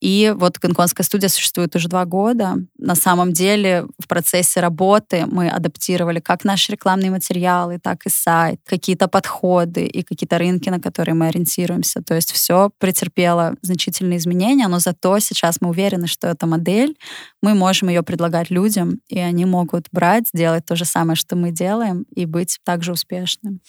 И 0.06 0.36
вот 0.38 0.60
гонконгская 0.60 1.04
студия 1.04 1.30
существует 1.30 1.76
уже 1.76 1.88
два 1.88 2.06
года. 2.06 2.58
На 2.78 2.94
самом 2.94 3.34
деле 3.34 3.88
в 3.98 4.08
процессе 4.08 4.60
работы 4.60 5.26
мы 5.26 5.50
адаптировали 5.50 6.20
как 6.20 6.44
наши 6.44 6.74
рекламные 6.74 7.10
материалы, 7.10 7.80
так 7.82 8.06
и 8.06 8.10
сайт, 8.12 8.60
какие-то 8.68 9.08
подходы 9.08 9.88
и 9.88 10.04
какие-то 10.04 10.38
рынки, 10.38 10.70
на 10.70 10.80
которые 10.80 11.16
мы 11.16 11.30
ориентируемся. 11.30 12.04
То 12.04 12.14
есть 12.14 12.32
все 12.34 12.70
претерпело 12.78 13.56
значительные 13.64 14.20
изменения, 14.20 14.68
но 14.68 14.78
зато 14.78 15.18
сейчас 15.18 15.60
мы 15.60 15.70
уверены, 15.70 16.06
что 16.06 16.28
эта 16.28 16.46
модель, 16.46 16.96
мы 17.42 17.56
можем 17.56 17.90
ее 17.90 18.04
предлагать 18.04 18.52
людям, 18.52 19.00
и 19.08 19.18
они 19.18 19.46
могут 19.46 19.88
брать, 19.92 20.26
делать 20.36 20.68
то 20.68 20.76
же 20.76 20.86
самое, 20.86 21.16
что 21.16 21.36
мы 21.36 21.50
делаем, 21.50 22.06
и 22.16 22.28
быть 22.28 22.60
также 22.64 22.92
успешным. 22.92 23.60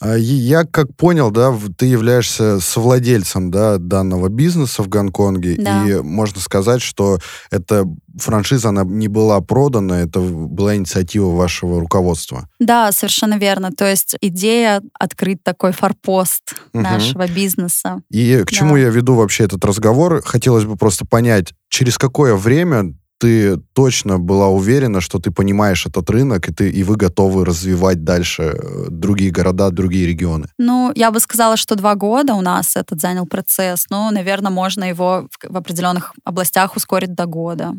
А 0.00 0.16
я 0.16 0.64
как 0.64 0.94
понял, 0.96 1.30
да, 1.30 1.54
ты 1.78 1.86
являешься 1.86 2.60
совладельцем 2.60 3.50
да, 3.50 3.78
данного 3.78 4.28
бизнеса 4.28 4.82
в 4.82 4.88
Гонконге, 4.88 5.56
Да. 5.56 5.77
И 5.86 6.00
можно 6.02 6.40
сказать, 6.40 6.82
что 6.82 7.18
эта 7.50 7.84
франшиза, 8.18 8.70
она 8.70 8.84
не 8.84 9.08
была 9.08 9.40
продана, 9.40 10.00
это 10.00 10.20
была 10.20 10.76
инициатива 10.76 11.30
вашего 11.30 11.80
руководства. 11.80 12.48
Да, 12.58 12.90
совершенно 12.92 13.38
верно. 13.38 13.70
То 13.72 13.88
есть 13.88 14.16
идея 14.20 14.82
открыть 14.98 15.42
такой 15.42 15.72
форпост 15.72 16.54
Мгм. 16.72 16.82
нашего 16.82 17.26
бизнеса. 17.28 18.00
И 18.10 18.42
к 18.46 18.50
чему 18.50 18.74
Да. 18.74 18.80
я 18.80 18.88
веду 18.90 19.14
вообще 19.14 19.44
этот 19.44 19.64
разговор, 19.64 20.22
хотелось 20.24 20.64
бы 20.64 20.76
просто 20.76 21.04
понять, 21.06 21.52
через 21.68 21.98
какое 21.98 22.34
время 22.34 22.94
ты 23.18 23.56
точно 23.74 24.18
была 24.18 24.48
уверена, 24.48 25.00
что 25.00 25.18
ты 25.18 25.30
понимаешь 25.30 25.86
этот 25.86 26.08
рынок, 26.10 26.48
и, 26.48 26.52
ты, 26.52 26.70
и 26.70 26.84
вы 26.84 26.96
готовы 26.96 27.44
развивать 27.44 28.04
дальше 28.04 28.42
э, 28.42 28.86
другие 28.88 29.30
города, 29.30 29.70
другие 29.70 30.06
регионы? 30.06 30.46
Ну, 30.58 30.92
я 30.94 31.10
бы 31.10 31.20
сказала, 31.20 31.56
что 31.56 31.74
два 31.74 31.94
года 31.94 32.34
у 32.34 32.40
нас 32.40 32.76
этот 32.76 33.00
занял 33.00 33.26
процесс. 33.26 33.86
Ну, 33.90 34.10
наверное, 34.10 34.52
можно 34.52 34.84
его 34.84 35.28
в, 35.30 35.52
в 35.52 35.56
определенных 35.56 36.14
областях 36.24 36.76
ускорить 36.76 37.14
до 37.14 37.26
года. 37.26 37.74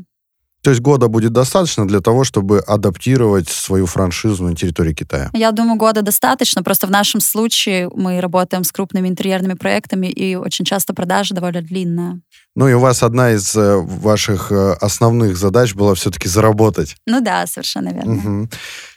То 0.62 0.72
есть 0.72 0.82
года 0.82 1.08
будет 1.08 1.32
достаточно 1.32 1.88
для 1.88 2.01
того, 2.01 2.24
чтобы 2.24 2.60
адаптировать 2.60 3.48
свою 3.48 3.86
франшизу 3.86 4.44
на 4.44 4.56
территории 4.56 4.94
Китая? 4.94 5.30
Я 5.34 5.51
думаю, 5.51 5.78
года 5.78 6.01
достаточно. 6.01 6.63
Просто 6.63 6.88
в 6.88 6.92
нашем 6.92 7.22
случае 7.22 7.89
мы 7.96 8.20
работаем 8.20 8.63
с 8.63 8.72
крупными 8.72 9.08
интерьерными 9.08 9.54
проектами, 9.54 10.08
и 10.08 10.36
очень 10.36 10.66
часто 10.66 10.94
продажа 10.94 11.34
довольно 11.34 11.62
длинная. 11.62 12.22
Ну 12.56 12.68
и 12.68 12.74
у 12.74 12.80
вас 12.80 13.04
одна 13.04 13.32
из 13.32 13.56
э, 13.56 13.78
ваших 13.78 14.51
э, 14.51 14.74
основных 14.82 15.38
задач 15.38 15.74
была 15.75 15.96
все-таки 15.96 16.28
заработать. 16.28 16.98
Ну 17.06 17.22
да, 17.22 17.48
совершенно 17.48 17.89
верно. 17.89 18.50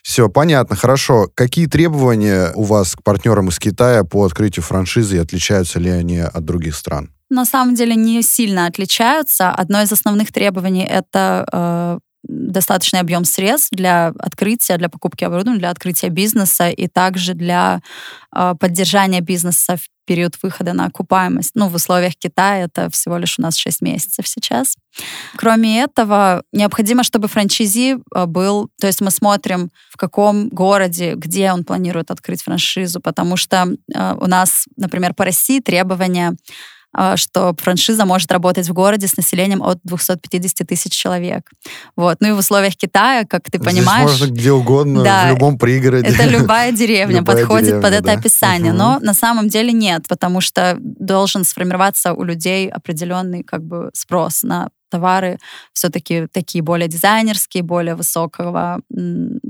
Все, 0.02 0.28
понятно, 0.28 0.75
хорошо. 0.75 1.28
Какие 1.33 1.66
требования 1.66 2.50
у 2.57 2.64
вас 2.64 2.97
к 2.97 3.04
партнерам 3.04 3.50
из 3.50 3.61
Китая 3.61 4.02
по 4.02 4.25
открытию 4.25 4.64
франшизы 4.64 5.16
и 5.16 5.21
отличаются 5.21 5.78
ли 5.78 5.90
они 5.90 6.19
от 6.19 6.45
других 6.45 6.75
стран? 6.75 7.11
На 7.33 7.47
самом 7.47 7.75
деле 7.75 7.95
не 7.95 8.23
сильно 8.23 8.67
отличаются. 8.67 9.51
Одно 9.51 9.81
из 9.81 9.91
основных 9.91 10.33
требований— 10.33 10.85
это 10.91 11.47
э, 11.51 11.99
достаточный 12.25 13.01
объем 13.01 13.25
средств 13.25 13.71
для 13.73 14.09
открытия, 14.19 14.77
для 14.77 14.91
покупки 14.91 15.25
оборудования, 15.25 15.59
для 15.59 15.71
открытия 15.71 16.11
бизнеса 16.11 16.69
и 16.69 16.89
также 16.89 17.33
для 17.33 17.81
э, 18.37 18.55
поддержания 18.61 19.23
бизнеса 19.23 19.79
в 19.79 19.89
период 20.05 20.35
выхода 20.43 20.75
на 20.75 20.85
окупаемость. 20.85 21.53
Ну, 21.55 21.69
в 21.69 21.75
условиях 21.75 22.17
Китая 22.17 22.65
это 22.65 22.91
всего 22.91 23.17
лишь 23.17 23.39
у 23.39 23.43
нас 23.43 23.57
6 23.57 23.81
месяцев 23.81 24.29
сейчас. 24.29 24.77
Кроме 25.37 25.81
этого, 25.81 26.43
необходимо, 26.53 27.03
чтобы 27.03 27.29
франчайзи 27.29 27.97
э, 28.15 28.27
был, 28.27 28.69
то 28.79 28.89
есть 28.89 29.01
мы 29.01 29.11
смотрим, 29.11 29.71
в 29.91 29.97
каком 29.97 30.51
городе, 30.51 31.15
где 31.15 31.51
он 31.51 31.65
планирует 31.65 32.11
открыть 32.11 32.43
франшизу, 32.43 33.01
потому 33.01 33.39
что 33.39 33.69
э, 33.95 34.17
у 34.21 34.27
нас, 34.27 34.67
например, 34.77 35.15
по 35.15 35.25
России 35.25 35.61
требования 35.61 36.37
что 37.16 37.54
франшиза 37.58 38.04
может 38.04 38.30
работать 38.30 38.68
в 38.68 38.72
городе 38.72 39.06
с 39.08 39.16
населением 39.16 39.62
от 39.62 39.78
250 39.84 40.66
тысяч 40.68 40.92
человек. 40.92 41.50
Вот. 41.96 42.18
Ну 42.20 42.28
и 42.28 42.32
в 42.32 42.38
условиях 42.38 42.76
Китая, 42.76 43.25
как 43.25 43.50
ты 43.50 43.58
понимаешь, 43.58 44.11
Здесь 44.11 44.20
можно 44.20 44.34
где 44.34 44.52
угодно, 44.52 45.02
Да, 45.02 45.26
в 45.26 45.30
любом 45.30 45.58
пригороде. 45.58 46.08
это 46.08 46.25
любая 46.25 46.72
деревня 46.72 47.18
Любая 47.18 47.37
подходит 47.37 47.66
деревня, 47.66 47.82
под 47.82 47.92
это 47.94 48.04
да. 48.04 48.12
описание. 48.12 48.72
Мгм. 48.72 48.78
Но 48.78 48.99
на 49.00 49.14
самом 49.14 49.49
деле 49.49 49.72
нет, 49.72 50.06
потому 50.08 50.40
что 50.40 50.76
должен 50.80 51.44
сформироваться 51.44 52.12
у 52.12 52.22
людей 52.25 52.68
определенный 52.68 53.42
как 53.42 53.62
бы 53.64 53.90
спрос 53.94 54.42
на 54.42 54.68
товары 54.92 55.38
все-таки 55.72 56.26
такие 56.30 56.62
более 56.62 56.88
дизайнерские, 56.88 57.62
более 57.62 57.94
высокого 57.94 58.80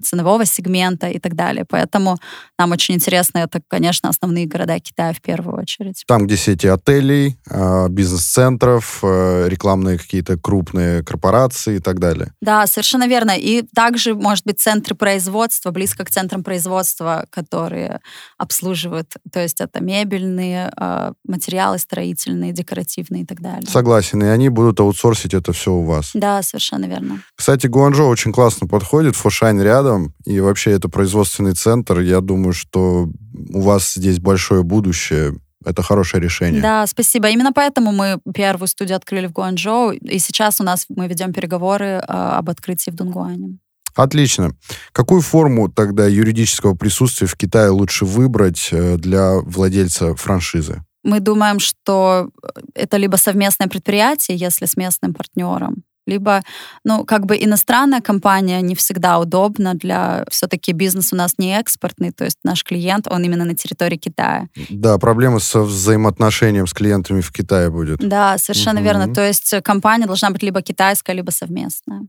ценового 0.02 0.44
сегмента 0.44 1.08
и 1.08 1.18
так 1.18 1.34
далее. 1.34 1.64
Поэтому 1.68 2.18
нам 2.58 2.72
очень 2.72 2.94
интересно, 2.94 3.38
это, 3.38 3.60
конечно, 3.68 4.08
основные 4.08 4.46
города 4.46 4.78
Китая 4.78 5.12
в 5.12 5.20
первую 5.20 5.58
очередь. 5.58 6.04
Там, 6.06 6.26
где 6.26 6.36
сети 6.36 6.68
отелей, 6.68 7.36
а, 7.50 7.88
бизнес-центров, 7.88 9.00
э, 9.02 9.48
рекламные 9.48 9.98
какие-то 9.98 10.38
крупные 10.38 11.02
корпорации 11.02 11.76
и 11.76 11.80
так 11.80 11.98
далее. 11.98 12.32
Да, 12.40 12.66
совершенно 12.66 13.08
верно. 13.08 13.32
И 13.36 13.62
также, 13.74 14.14
может 14.14 14.46
быть, 14.46 14.60
центры 14.60 14.94
производства, 14.94 15.70
близко 15.70 16.04
к 16.04 16.10
центрам 16.10 16.44
производства, 16.44 17.26
которые 17.30 18.00
обслуживают, 18.38 19.16
то 19.32 19.40
есть 19.40 19.60
это 19.60 19.82
мебельные, 19.82 20.72
э, 20.76 21.12
материалы 21.26 21.78
строительные, 21.78 22.52
декоративные 22.52 23.22
и 23.22 23.26
так 23.26 23.40
далее. 23.40 23.68
Согласен, 23.68 24.22
и 24.22 24.26
они 24.26 24.48
будут 24.48 24.80
аутсорсить 24.80 25.31
это 25.34 25.52
все 25.52 25.72
у 25.72 25.84
вас. 25.84 26.10
Да, 26.14 26.42
совершенно 26.42 26.86
верно. 26.86 27.22
Кстати, 27.36 27.66
Гуанчжоу 27.66 28.08
очень 28.08 28.32
классно 28.32 28.66
подходит, 28.66 29.16
Фошань 29.16 29.60
рядом, 29.60 30.14
и 30.24 30.40
вообще 30.40 30.72
это 30.72 30.88
производственный 30.88 31.52
центр. 31.52 32.00
Я 32.00 32.20
думаю, 32.20 32.52
что 32.52 33.08
у 33.50 33.60
вас 33.60 33.94
здесь 33.94 34.18
большое 34.18 34.62
будущее. 34.62 35.34
Это 35.64 35.82
хорошее 35.82 36.22
решение. 36.22 36.60
Да, 36.60 36.86
спасибо. 36.86 37.28
Именно 37.28 37.52
поэтому 37.52 37.92
мы 37.92 38.18
первую 38.34 38.66
студию 38.66 38.96
открыли 38.96 39.26
в 39.28 39.32
Гуанчжоу, 39.32 39.92
и 39.92 40.18
сейчас 40.18 40.60
у 40.60 40.64
нас 40.64 40.86
мы 40.88 41.06
ведем 41.06 41.32
переговоры 41.32 41.86
э, 41.86 42.02
об 42.08 42.50
открытии 42.50 42.90
в 42.90 42.94
Дунгуане. 42.94 43.58
Отлично. 43.94 44.52
Какую 44.92 45.20
форму 45.20 45.68
тогда 45.70 46.06
юридического 46.06 46.74
присутствия 46.74 47.26
в 47.26 47.36
Китае 47.36 47.70
лучше 47.70 48.04
выбрать 48.04 48.70
э, 48.72 48.96
для 48.96 49.34
владельца 49.40 50.14
франшизы? 50.16 50.82
Мы 51.02 51.20
думаем, 51.20 51.58
что 51.58 52.30
это 52.74 52.96
либо 52.96 53.16
совместное 53.16 53.68
предприятие, 53.68 54.36
если 54.36 54.66
с 54.66 54.76
местным 54.76 55.14
партнером, 55.14 55.82
либо, 56.06 56.42
ну, 56.84 57.04
как 57.04 57.26
бы 57.26 57.36
иностранная 57.36 58.00
компания 58.00 58.60
не 58.60 58.74
всегда 58.74 59.18
удобна 59.20 59.74
для... 59.74 60.24
Все-таки 60.30 60.72
бизнес 60.72 61.12
у 61.12 61.16
нас 61.16 61.34
не 61.38 61.56
экспортный, 61.58 62.10
то 62.10 62.24
есть 62.24 62.38
наш 62.44 62.64
клиент, 62.64 63.06
он 63.08 63.22
именно 63.22 63.44
на 63.44 63.54
территории 63.54 63.96
Китая. 63.96 64.48
Да, 64.68 64.98
проблема 64.98 65.38
со 65.38 65.60
взаимоотношением 65.60 66.66
с 66.66 66.72
клиентами 66.72 67.20
в 67.20 67.32
Китае 67.32 67.70
будет. 67.70 67.98
Да, 68.00 68.36
совершенно 68.38 68.80
Мгм. 68.80 68.84
верно. 68.84 69.14
То 69.14 69.26
есть 69.26 69.54
компания 69.62 70.06
должна 70.06 70.30
быть 70.30 70.42
либо 70.42 70.60
китайская, 70.62 71.12
либо 71.12 71.30
совместная. 71.30 72.02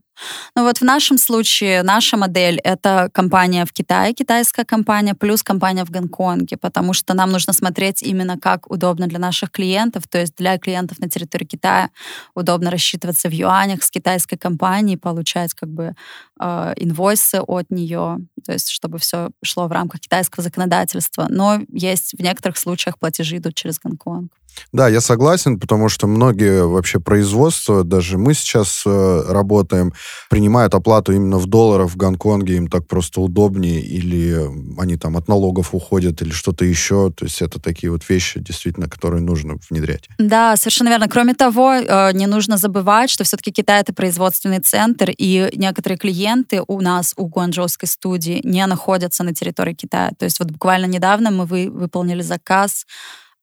Ну 0.54 0.62
вот 0.62 0.78
в 0.78 0.82
нашем 0.82 1.18
случае 1.18 1.82
наша 1.82 2.16
модель— 2.16 2.60
это 2.64 3.08
компания 3.12 3.64
в 3.64 3.72
Китае, 3.72 4.14
китайская 4.14 4.64
компания, 4.64 5.14
плюс 5.14 5.42
компания 5.42 5.84
в 5.84 5.90
Гонконге, 5.90 6.56
потому 6.56 6.92
что 6.92 7.14
нам 7.14 7.30
нужно 7.32 7.52
смотреть 7.52 8.02
именно 8.02 8.38
как 8.38 8.70
удобно 8.70 9.06
для 9.06 9.18
наших 9.18 9.50
клиентов, 9.50 10.04
то 10.08 10.18
есть 10.18 10.36
для 10.36 10.58
клиентов 10.58 10.98
на 11.00 11.08
территории 11.08 11.44
Китая 11.44 11.90
удобно 12.34 12.70
рассчитываться 12.70 13.28
в 13.28 13.32
юанях 13.32 13.82
с 13.82 13.90
китайской 13.90 14.36
компанией, 14.36 14.96
получать 14.96 15.54
как 15.54 15.68
бы 15.68 15.94
э, 16.40 16.72
инвойсы 16.76 17.40
от 17.40 17.70
нее, 17.70 18.18
то 18.44 18.52
есть 18.52 18.68
чтобы 18.68 18.98
все 18.98 19.30
шло 19.42 19.66
в 19.66 19.72
рамках 19.72 20.00
китайского 20.00 20.42
законодательства. 20.42 21.26
Но 21.28 21.60
есть 21.72 22.14
в 22.16 22.22
некоторых 22.22 22.58
случаях 22.58 22.98
платежи 22.98 23.38
идут 23.38 23.54
через 23.54 23.78
Гонконг. 23.78 24.30
Да, 24.72 24.88
я 24.88 25.00
согласен, 25.00 25.58
потому 25.58 25.88
что 25.88 26.06
многие 26.06 26.66
вообще 26.66 27.00
производства, 27.00 27.84
даже 27.84 28.18
мы 28.18 28.34
сейчас 28.34 28.82
э, 28.86 29.24
работаем, 29.28 29.92
принимают 30.30 30.74
оплату 30.74 31.12
именно 31.12 31.38
в 31.38 31.46
долларах 31.46 31.90
в 31.90 31.96
Гонконге, 31.96 32.56
им 32.56 32.68
так 32.68 32.86
просто 32.86 33.20
удобнее, 33.20 33.80
или 33.80 34.48
они 34.78 34.96
там 34.96 35.16
от 35.16 35.28
налогов 35.28 35.74
уходят, 35.74 36.22
или 36.22 36.30
что-то 36.30 36.64
еще. 36.64 37.10
То 37.10 37.24
есть 37.24 37.42
это 37.42 37.60
такие 37.60 37.90
вот 37.90 38.08
вещи, 38.08 38.40
действительно, 38.40 38.88
которые 38.88 39.22
нужно 39.22 39.56
внедрять. 39.70 40.08
Да, 40.18 40.56
совершенно 40.56 40.88
верно. 40.88 41.08
Кроме 41.08 41.34
того, 41.34 41.72
э, 41.72 42.12
не 42.12 42.26
нужно 42.26 42.56
забывать, 42.56 43.10
что 43.10 43.24
все-таки 43.24 43.52
Китай 43.52 43.80
это 43.80 43.92
производственный 43.92 44.60
центр, 44.60 45.10
и 45.16 45.50
некоторые 45.54 45.98
клиенты 45.98 46.62
у 46.66 46.80
нас, 46.80 47.14
у 47.16 47.26
гуанчжоуской 47.26 47.88
студии, 47.88 48.40
не 48.44 48.66
находятся 48.66 49.24
на 49.24 49.34
территории 49.34 49.74
Китая. 49.74 50.10
То 50.18 50.24
есть 50.24 50.38
вот 50.38 50.50
буквально 50.50 50.86
недавно 50.86 51.30
мы 51.30 51.46
вы, 51.46 51.70
выполнили 51.70 52.22
заказ 52.22 52.86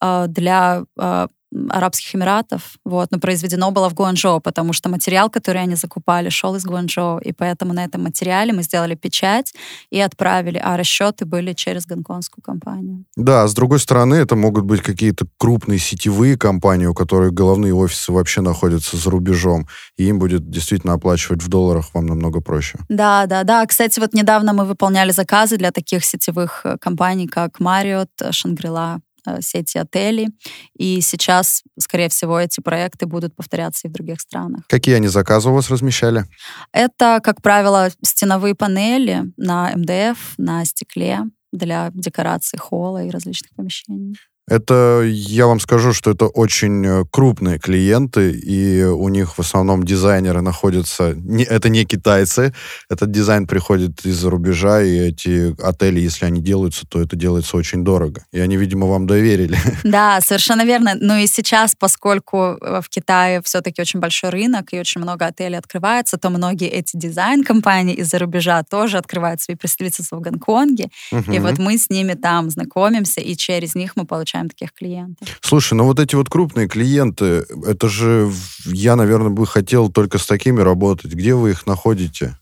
э, 0.02 0.26
для 0.28 0.84
э, 1.00 1.28
Арабских 1.70 2.16
Эмиратов, 2.16 2.78
вот, 2.86 3.12
но 3.12 3.20
произведено 3.20 3.72
было 3.72 3.90
в 3.90 3.94
Гуанчжоу, 3.94 4.40
потому 4.40 4.74
что 4.74 4.90
материал, 4.90 5.30
который 5.30 5.62
они 5.62 5.76
закупали, 5.76 6.30
шел 6.30 6.56
из 6.56 6.64
Гуанчжоу, 6.64 7.20
и 7.20 7.34
поэтому 7.34 7.74
на 7.74 7.84
этом 7.84 8.04
материале 8.04 8.54
мы 8.54 8.64
сделали 8.64 8.96
печать 8.96 9.54
и 9.90 10.00
отправили, 10.00 10.58
а 10.64 10.78
расчеты 10.78 11.26
были 11.26 11.54
через 11.54 11.86
гонконгскую 11.86 12.42
компанию. 12.44 13.04
Да, 13.18 13.48
с 13.48 13.54
другой 13.54 13.80
стороны, 13.80 14.16
это 14.16 14.36
могут 14.36 14.64
быть 14.64 14.82
какие-то 14.82 15.26
крупные 15.38 15.80
сетевые 15.80 16.38
компании, 16.38 16.86
у 16.86 16.94
которых 16.94 17.34
головные 17.34 17.74
офисы 17.74 18.12
вообще 18.12 18.42
находятся 18.42 18.98
за 18.98 19.10
рубежом, 19.10 19.68
и 19.98 20.06
им 20.06 20.20
будет 20.20 20.50
действительно 20.50 20.94
оплачивать 20.94 21.44
в 21.44 21.50
долларах 21.50 21.94
вам 21.94 22.06
намного 22.06 22.42
проще. 22.42 22.80
Да, 22.88 23.26
да, 23.26 23.44
да. 23.44 23.66
Кстати, 23.66 24.00
вот 24.00 24.14
недавно 24.14 24.54
мы 24.54 24.66
выполняли 24.66 25.12
заказы 25.12 25.58
для 25.58 25.72
таких 25.72 26.06
сетевых 26.06 26.62
э, 26.64 26.78
компаний, 26.80 27.28
как 27.28 27.60
Marriott, 27.60 28.32
Шангрила, 28.32 28.92
Э, 28.92 29.00
сети 29.42 29.78
отелей. 29.78 30.30
И 30.78 31.02
сейчас, 31.02 31.64
скорее 31.80 32.10
всего, 32.10 32.40
эти 32.40 32.62
проекты 32.62 33.06
будут 33.06 33.36
повторяться 33.36 33.88
и 33.88 33.90
в 33.90 33.94
других 33.94 34.22
странах. 34.22 34.64
Какие 34.68 34.96
они 34.96 35.08
заказы 35.08 35.50
у 35.50 35.54
вас 35.54 35.70
размещали? 35.70 36.26
Это, 36.72 37.20
как 37.24 37.42
правило, 37.42 37.90
стеновые 38.04 38.56
панели 38.56 39.24
на 39.38 39.72
МДФ, 39.76 40.36
на 40.38 40.66
стекле 40.66 41.22
для 41.52 41.92
декорации 41.94 42.58
холла 42.58 43.04
и 43.04 43.10
различных 43.10 43.54
помещений. 43.56 44.16
Это, 44.52 45.04
я 45.06 45.48
вам 45.48 45.62
скажу, 45.62 45.94
что 45.94 46.12
это 46.12 46.28
очень 46.28 46.86
э, 46.86 47.06
крупные 47.10 47.58
клиенты, 47.58 48.32
и 48.32 48.84
у 48.84 49.08
них 49.08 49.38
в 49.38 49.40
основном 49.40 49.84
дизайнеры 49.84 50.42
находятся... 50.42 51.14
Не, 51.16 51.46
это 51.46 51.70
не 51.70 51.86
китайцы, 51.86 52.54
этот 52.90 53.12
дизайн 53.12 53.48
приходит 53.48 54.06
из-за 54.06 54.30
рубежа, 54.30 54.82
и 54.82 54.94
эти 54.98 55.56
отели, 55.66 56.02
если 56.02 56.26
они 56.26 56.42
делаются, 56.42 56.86
то 56.86 57.02
это 57.02 57.16
делается 57.16 57.56
очень 57.56 57.86
дорого. 57.86 58.26
И 58.34 58.42
они, 58.42 58.58
видимо, 58.58 58.88
вам 58.88 59.08
доверили. 59.08 59.58
Да, 59.84 60.20
совершенно 60.22 60.66
верно. 60.66 60.96
Ну 61.00 61.16
и 61.16 61.28
сейчас, 61.28 61.74
поскольку 61.76 62.38
э, 62.60 62.82
в 62.84 62.90
Китае 62.90 63.42
все-таки 63.44 63.82
очень 63.82 64.02
большой 64.02 64.32
рынок 64.32 64.74
и 64.74 64.80
очень 64.80 65.00
много 65.02 65.28
отелей 65.28 65.58
открывается, 65.58 66.18
то 66.18 66.30
многие 66.30 66.68
эти 66.68 66.98
дизайн-компании 66.98 67.96
из-за 67.96 68.20
рубежа 68.20 68.64
тоже 68.64 68.98
открывают 68.98 69.42
свои 69.42 69.56
представительства 69.56 70.18
в 70.18 70.22
Гонконге. 70.22 70.90
Угу. 71.14 71.32
И 71.32 71.40
вот 71.40 71.58
мы 71.58 71.78
с 71.78 71.90
ними 71.90 72.16
там 72.16 72.50
знакомимся, 72.50 73.22
и 73.22 73.36
через 73.36 73.76
них 73.76 73.96
мы 73.96 74.06
получаем 74.06 74.41
получаем 74.42 74.50
таких 74.50 74.74
клиентов. 74.74 75.28
Слушай, 75.42 75.74
ну 75.74 75.86
вот 75.86 76.00
эти 76.00 76.16
вот 76.16 76.30
крупные 76.30 76.68
клиенты, 76.68 77.46
это 77.66 77.90
же 77.90 78.32
я, 78.66 78.96
наверное, 78.96 79.30
бы 79.30 79.46
хотел 79.46 79.90
только 79.90 80.18
с 80.18 80.26
такими 80.26 80.62
работать. 80.62 81.14
Где 81.14 81.34
вы 81.34 81.52
их 81.52 81.68
находите? 81.68 82.38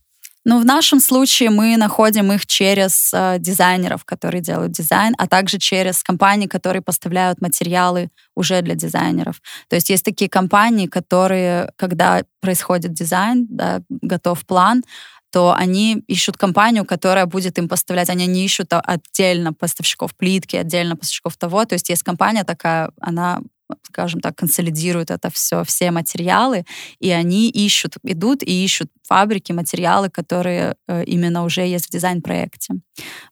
Ну, 0.45 0.61
в 0.61 0.65
нашем 0.65 1.01
случае 1.01 1.49
мы 1.49 1.75
находим 1.77 2.31
их 2.31 2.47
через 2.47 3.11
э, 3.13 3.37
дизайнеров, 3.39 4.05
которые 4.05 4.41
делают 4.41 4.71
дизайн, 4.71 5.13
а 5.17 5.27
также 5.27 5.59
через 5.59 6.01
компании, 6.01 6.47
которые 6.47 6.81
поставляют 6.81 7.41
материалы 7.41 8.09
уже 8.35 8.61
для 8.61 8.75
дизайнеров. 8.75 9.41
То 9.67 9.75
есть 9.75 9.89
есть 9.89 10.05
такие 10.05 10.29
компании, 10.29 10.87
которые, 10.87 11.71
когда 11.75 12.23
происходит 12.39 12.93
дизайн, 12.93 13.47
да, 13.49 13.81
готов 13.89 14.45
план, 14.45 14.83
то 15.31 15.53
они 15.53 16.03
ищут 16.07 16.38
компанию, 16.38 16.86
которая 16.86 17.25
будет 17.25 17.57
им 17.57 17.67
поставлять. 17.67 18.09
Они 18.09 18.27
не 18.27 18.45
ищут 18.45 18.71
отдельно 18.71 19.53
поставщиков 19.53 20.15
плитки, 20.15 20.55
отдельно 20.55 20.95
поставщиков 20.95 21.38
того. 21.38 21.65
То 21.65 21.74
есть 21.74 21.89
есть 21.89 22.03
компания 22.03 22.43
такая, 22.43 22.91
она 23.00 23.41
скажем 23.83 24.19
так, 24.19 24.36
консолидирует 24.36 25.12
это 25.12 25.29
все, 25.29 25.63
все 25.63 25.91
материалы, 25.91 26.65
и 27.00 27.12
они 27.12 27.50
ищут, 27.50 27.98
идут 28.03 28.41
и 28.43 28.65
ищут 28.65 28.89
фабрики, 29.03 29.51
материалы, 29.51 30.09
которые 30.09 30.75
э, 30.88 31.03
именно 31.05 31.43
уже 31.43 31.62
есть 31.62 31.86
в 31.86 31.91
дизайн-проекте. 31.91 32.74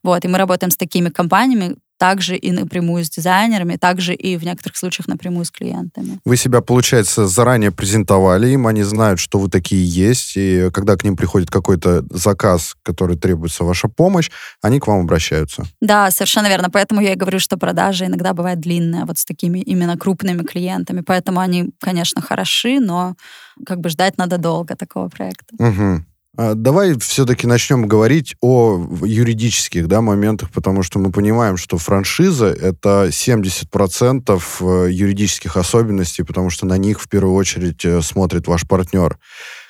Вот, 0.04 0.26
и 0.26 0.28
мы 0.28 0.38
работаем 0.38 0.72
с 0.72 0.78
такими 0.78 1.10
компаниями, 1.10 1.78
также 1.98 2.36
и 2.36 2.52
напрямую 2.52 3.04
с 3.04 3.10
дизайнерами, 3.10 3.76
также 3.76 4.14
и 4.14 4.38
в 4.38 4.44
некоторых 4.44 4.78
случаях 4.78 5.08
напрямую 5.08 5.46
с 5.46 5.52
клиентами. 5.52 6.20
Вы 6.26 6.38
себя, 6.38 6.62
получается, 6.62 7.28
заранее 7.28 7.72
презентовали 7.72 8.50
им, 8.50 8.68
они 8.68 8.84
знают, 8.84 9.20
что 9.20 9.40
вы 9.40 9.50
такие 9.50 9.86
есть, 9.86 10.34
и 10.36 10.70
когда 10.72 10.96
к 10.96 11.04
ним 11.04 11.16
приходит 11.16 11.50
какой-то 11.50 12.04
заказ, 12.12 12.76
который 12.84 13.18
требуется 13.18 13.64
ваша 13.64 13.88
помощь, 13.88 14.30
они 14.62 14.80
к 14.80 14.88
вам 14.88 15.02
обращаются. 15.02 15.64
Да, 15.82 16.12
совершенно 16.12 16.48
верно. 16.48 16.70
Поэтому 16.70 17.02
я 17.02 17.14
и 17.14 17.16
говорю, 17.16 17.40
что 17.40 17.58
продажи 17.58 18.06
иногда 18.06 18.34
бывают 18.34 18.60
длинные 18.60 19.06
вот 19.06 19.18
с 19.18 19.26
такими 19.26 19.60
именно 19.60 19.98
крупными 19.98 20.44
клиентами. 20.44 21.02
Поэтому 21.02 21.40
они, 21.40 21.72
конечно, 21.80 22.22
хороши, 22.22 22.80
но 22.80 23.16
как 23.66 23.80
бы 23.80 23.90
ждать 23.90 24.18
надо 24.18 24.38
долго 24.38 24.76
такого 24.76 25.10
проекта. 25.10 25.56
Угу. 25.60 26.04
А, 26.38 26.54
давай 26.54 26.98
все-таки 27.00 27.48
начнем 27.48 27.88
говорить 27.88 28.36
о 28.42 28.80
юридических 29.04 29.88
да, 29.88 30.02
моментах, 30.02 30.52
потому 30.52 30.84
что 30.84 31.00
мы 31.00 31.12
понимаем, 31.12 31.58
что 31.58 31.80
франшиза— 31.80 32.46
это 32.62 33.08
70% 33.10 34.42
э, 34.60 34.92
юридических 34.92 35.58
особенностей, 35.58 36.22
потому 36.22 36.52
что 36.52 36.68
на 36.68 36.78
них 36.78 37.02
в 37.02 37.10
первую 37.10 37.34
очередь 37.34 37.84
э, 37.86 38.02
смотрит 38.04 38.48
ваш 38.48 38.68
партнер. 38.68 39.18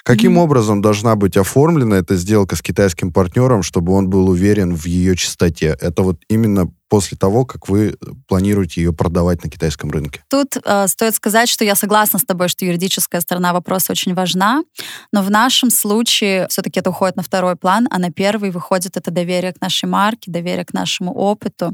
Каким 0.04 0.38
mm-hmm. 0.38 0.44
образом 0.44 0.82
должна 0.82 1.16
быть 1.16 1.38
оформлена 1.38 1.98
эта 1.98 2.16
сделка 2.16 2.58
с 2.58 2.62
китайским 2.62 3.14
партнером, 3.14 3.64
чтобы 3.64 3.94
он 3.94 4.10
был 4.10 4.30
уверен 4.30 4.76
в 4.76 4.86
ее 4.86 5.16
чистоте? 5.16 5.78
Это 5.80 6.02
вот 6.02 6.18
именно 6.30 6.70
после 6.90 7.18
того, 7.18 7.46
как 7.46 7.70
вы 7.70 7.98
планируете 8.28 8.82
ее 8.82 8.94
продавать 8.94 9.44
на 9.44 9.50
китайском 9.50 9.92
рынке? 9.92 10.24
Тут 10.30 10.58
э, 10.64 10.88
стоит 10.88 11.16
сказать, 11.16 11.50
что 11.50 11.64
я 11.64 11.76
согласна 11.76 12.20
с 12.20 12.24
тобой, 12.24 12.48
что 12.48 12.66
юридическая 12.66 13.22
сторона 13.22 13.54
вопроса 13.54 13.92
очень 13.92 14.14
важна, 14.14 14.64
но 15.12 15.22
в 15.22 15.30
нашем 15.30 15.70
случае 15.70 16.48
все-таки 16.50 16.80
это 16.80 16.90
уходит 16.90 17.16
на 17.16 17.24
второй 17.24 17.56
план, 17.56 17.88
а 17.92 18.00
на 18.00 18.12
первый 18.12 18.52
выходит 18.52 18.98
это 18.98 19.12
доверие 19.12 19.54
к 19.54 19.62
нашей 19.62 19.86
марке, 19.86 20.32
доверие 20.32 20.66
к 20.66 20.74
нашему 20.74 21.14
опыту, 21.14 21.74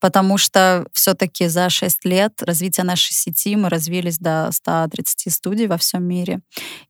потому 0.00 0.38
что 0.38 0.86
все-таки 0.92 1.48
за 1.48 1.68
6 1.68 2.04
лет 2.04 2.42
развития 2.42 2.82
нашей 2.82 3.12
сети 3.12 3.56
мы 3.56 3.68
развились 3.68 4.18
до 4.18 4.48
130 4.52 5.32
студий 5.32 5.66
во 5.66 5.76
всем 5.76 6.04
мире. 6.04 6.40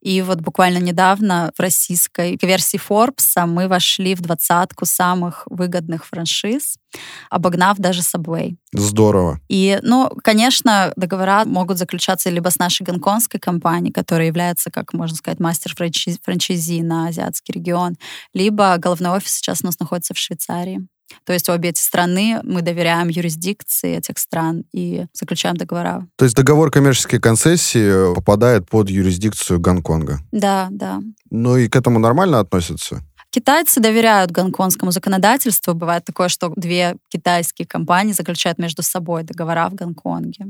И 0.00 0.22
вот 0.22 0.40
буквально 0.40 0.78
недавно 0.78 1.52
в 1.56 1.60
российской 1.60 2.38
версии 2.40 2.78
Forbes 2.78 3.46
мы 3.46 3.68
вошли 3.68 4.14
в 4.14 4.20
двадцатку 4.20 4.86
самых 4.86 5.42
выгодных 5.46 6.06
франшиз, 6.06 6.76
обогнав 7.64 7.78
даже 7.78 8.02
Subway. 8.02 8.56
Здорово. 8.72 9.40
И, 9.48 9.78
ну, 9.82 10.10
конечно, 10.22 10.92
договора 10.96 11.44
могут 11.44 11.78
заключаться 11.78 12.30
либо 12.30 12.48
с 12.48 12.58
нашей 12.58 12.84
гонконгской 12.84 13.40
компанией, 13.40 13.92
которая 13.92 14.26
является, 14.26 14.70
как 14.70 14.92
можно 14.92 15.16
сказать, 15.16 15.40
мастер 15.40 15.74
франчайзи 15.74 16.82
на 16.82 17.08
азиатский 17.08 17.54
регион, 17.54 17.96
либо 18.34 18.76
головной 18.78 19.12
офис 19.16 19.36
сейчас 19.36 19.60
у 19.62 19.66
нас 19.66 19.78
находится 19.78 20.14
в 20.14 20.18
Швейцарии. 20.18 20.86
То 21.24 21.32
есть 21.32 21.48
обе 21.48 21.68
эти 21.68 21.80
страны 21.80 22.40
мы 22.42 22.62
доверяем 22.62 23.08
юрисдикции 23.08 23.98
этих 23.98 24.18
стран 24.18 24.64
и 24.72 25.04
заключаем 25.12 25.56
договора. 25.56 26.08
То 26.16 26.24
есть 26.24 26.34
договор 26.34 26.70
коммерческой 26.70 27.20
концессии 27.20 28.14
попадает 28.14 28.68
под 28.68 28.88
юрисдикцию 28.90 29.60
Гонконга? 29.60 30.20
Да, 30.32 30.68
да. 30.70 31.00
Ну 31.30 31.56
и 31.56 31.68
к 31.68 31.76
этому 31.76 31.98
нормально 31.98 32.40
относятся? 32.40 33.02
Китайцы 33.34 33.80
доверяют 33.80 34.30
гонконгскому 34.30 34.92
законодательству. 34.92 35.74
Бывает 35.74 36.04
такое, 36.04 36.28
что 36.28 36.52
две 36.54 36.94
китайские 37.08 37.66
компании 37.66 38.12
заключают 38.12 38.58
между 38.58 38.84
собой 38.84 39.24
договора 39.24 39.68
в 39.68 39.74
Гонконге. 39.74 40.46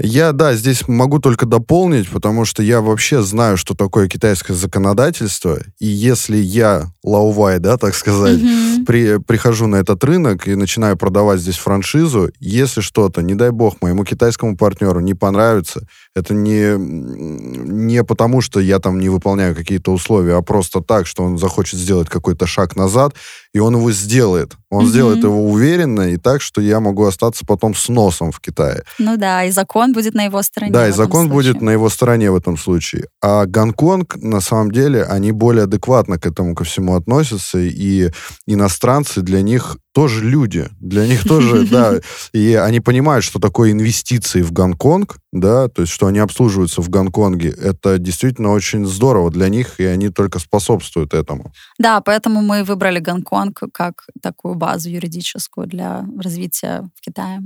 Я, 0.00 0.32
да, 0.32 0.54
здесь 0.54 0.86
могу 0.86 1.20
только 1.20 1.46
дополнить, 1.46 2.08
потому 2.10 2.44
что 2.44 2.62
я 2.62 2.82
вообще 2.82 3.22
знаю, 3.22 3.56
что 3.56 3.74
такое 3.74 4.08
китайское 4.08 4.54
законодательство, 4.54 5.58
и 5.80 5.86
если 5.86 6.36
я, 6.36 6.92
лаувай, 7.02 7.58
да, 7.58 7.78
так 7.78 7.96
сказать, 7.96 8.38
mm-hmm. 8.38 8.84
при, 8.84 9.18
прихожу 9.18 9.66
на 9.66 9.76
этот 9.76 10.04
рынок 10.04 10.46
и 10.46 10.54
начинаю 10.54 10.96
продавать 10.96 11.40
здесь 11.40 11.56
франшизу, 11.56 12.30
если 12.38 12.80
что-то, 12.80 13.22
не 13.22 13.34
дай 13.34 13.50
бог, 13.50 13.80
моему 13.80 14.04
китайскому 14.04 14.56
партнеру 14.56 15.00
не 15.00 15.14
понравится, 15.14 15.84
это 16.18 16.34
не, 16.34 16.76
не 16.78 18.04
потому, 18.04 18.40
что 18.40 18.60
я 18.60 18.78
там 18.78 19.00
не 19.00 19.08
выполняю 19.08 19.54
какие-то 19.54 19.92
условия, 19.92 20.36
а 20.36 20.42
просто 20.42 20.80
так, 20.80 21.06
что 21.06 21.22
он 21.22 21.38
захочет 21.38 21.78
сделать 21.78 22.08
какой-то 22.08 22.46
шаг 22.46 22.76
назад, 22.76 23.14
и 23.54 23.58
он 23.58 23.76
его 23.76 23.90
сделает. 23.92 24.56
Он 24.70 24.84
mm-hmm. 24.84 24.88
сделает 24.88 25.24
его 25.24 25.44
уверенно 25.44 26.02
и 26.12 26.16
так, 26.16 26.42
что 26.42 26.60
я 26.60 26.80
могу 26.80 27.04
остаться 27.04 27.46
потом 27.46 27.74
с 27.74 27.88
носом 27.88 28.32
в 28.32 28.40
Китае. 28.40 28.84
Ну 28.98 29.16
да, 29.16 29.44
и 29.44 29.50
закон 29.50 29.92
будет 29.92 30.14
на 30.14 30.24
его 30.24 30.42
стороне. 30.42 30.72
Да, 30.72 30.88
и 30.88 30.92
закон 30.92 31.28
будет 31.28 31.62
на 31.62 31.70
его 31.70 31.88
стороне 31.88 32.30
в 32.30 32.36
этом 32.36 32.58
случае. 32.58 33.06
А 33.22 33.46
Гонконг, 33.46 34.16
на 34.16 34.40
самом 34.40 34.70
деле, 34.70 35.04
они 35.04 35.32
более 35.32 35.64
адекватно 35.64 36.18
к 36.18 36.26
этому 36.26 36.54
ко 36.54 36.64
всему 36.64 36.96
относятся, 36.96 37.58
и 37.58 38.10
иностранцы 38.46 39.22
для 39.22 39.42
них 39.42 39.78
тоже 39.92 40.24
люди, 40.24 40.68
для 40.80 41.06
них 41.06 41.24
тоже, 41.24 41.66
да, 41.70 42.00
и 42.32 42.54
они 42.54 42.80
понимают, 42.80 43.24
что 43.24 43.38
такое 43.38 43.72
инвестиции 43.72 44.42
в 44.42 44.52
Гонконг, 44.52 45.18
да, 45.32 45.68
то 45.68 45.82
есть, 45.82 45.92
что 45.92 46.06
они 46.06 46.18
обслуживаются 46.18 46.82
в 46.82 46.88
Гонконге, 46.88 47.50
это 47.50 47.98
действительно 47.98 48.52
очень 48.52 48.86
здорово 48.86 49.30
для 49.30 49.48
них, 49.48 49.80
и 49.80 49.84
они 49.84 50.08
только 50.10 50.38
способствуют 50.38 51.14
этому. 51.14 51.52
Да, 51.78 52.00
поэтому 52.00 52.42
мы 52.42 52.64
выбрали 52.64 52.98
Гонконг 52.98 53.62
как 53.72 54.06
такую 54.22 54.54
базу 54.54 54.88
юридическую 54.88 55.66
для 55.66 56.04
развития 56.18 56.88
в 56.94 57.00
Китае. 57.00 57.40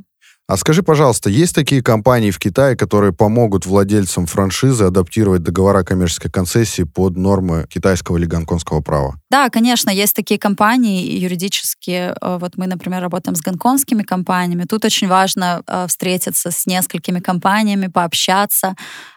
А 0.53 0.57
скажи, 0.59 0.83
пожалуйста, 0.83 1.31
есть 1.31 1.55
такие 1.55 1.83
компании 1.83 2.31
в 2.31 2.38
Китае, 2.38 2.77
которые 2.77 3.15
помогут 3.15 3.65
владельцам 3.65 4.27
франшизы 4.27 4.85
адаптировать 4.85 5.43
договора 5.43 5.83
коммерческой 5.83 6.31
концессии 6.31 6.83
под 6.83 7.17
нормы 7.17 7.65
китайского 7.71 8.19
или 8.19 8.27
гонконгского 8.27 8.83
права? 8.83 9.19
Да, 9.31 9.49
конечно, 9.49 9.88
есть 9.88 10.15
такие 10.15 10.38
компании 10.38 11.19
юридические. 11.19 12.15
Э, 12.21 12.37
вот 12.38 12.59
мы, 12.59 12.67
например, 12.67 13.01
работаем 13.01 13.35
с 13.35 13.41
гонконгскими 13.41 14.03
компаниями. 14.03 14.65
Тут 14.69 14.85
очень 14.85 15.09
важно 15.09 15.62
э, 15.67 15.87
встретиться 15.88 16.51
с 16.51 16.67
несколькими 16.67 17.21
компаниями, 17.21 17.87
пообщаться, 17.87 18.75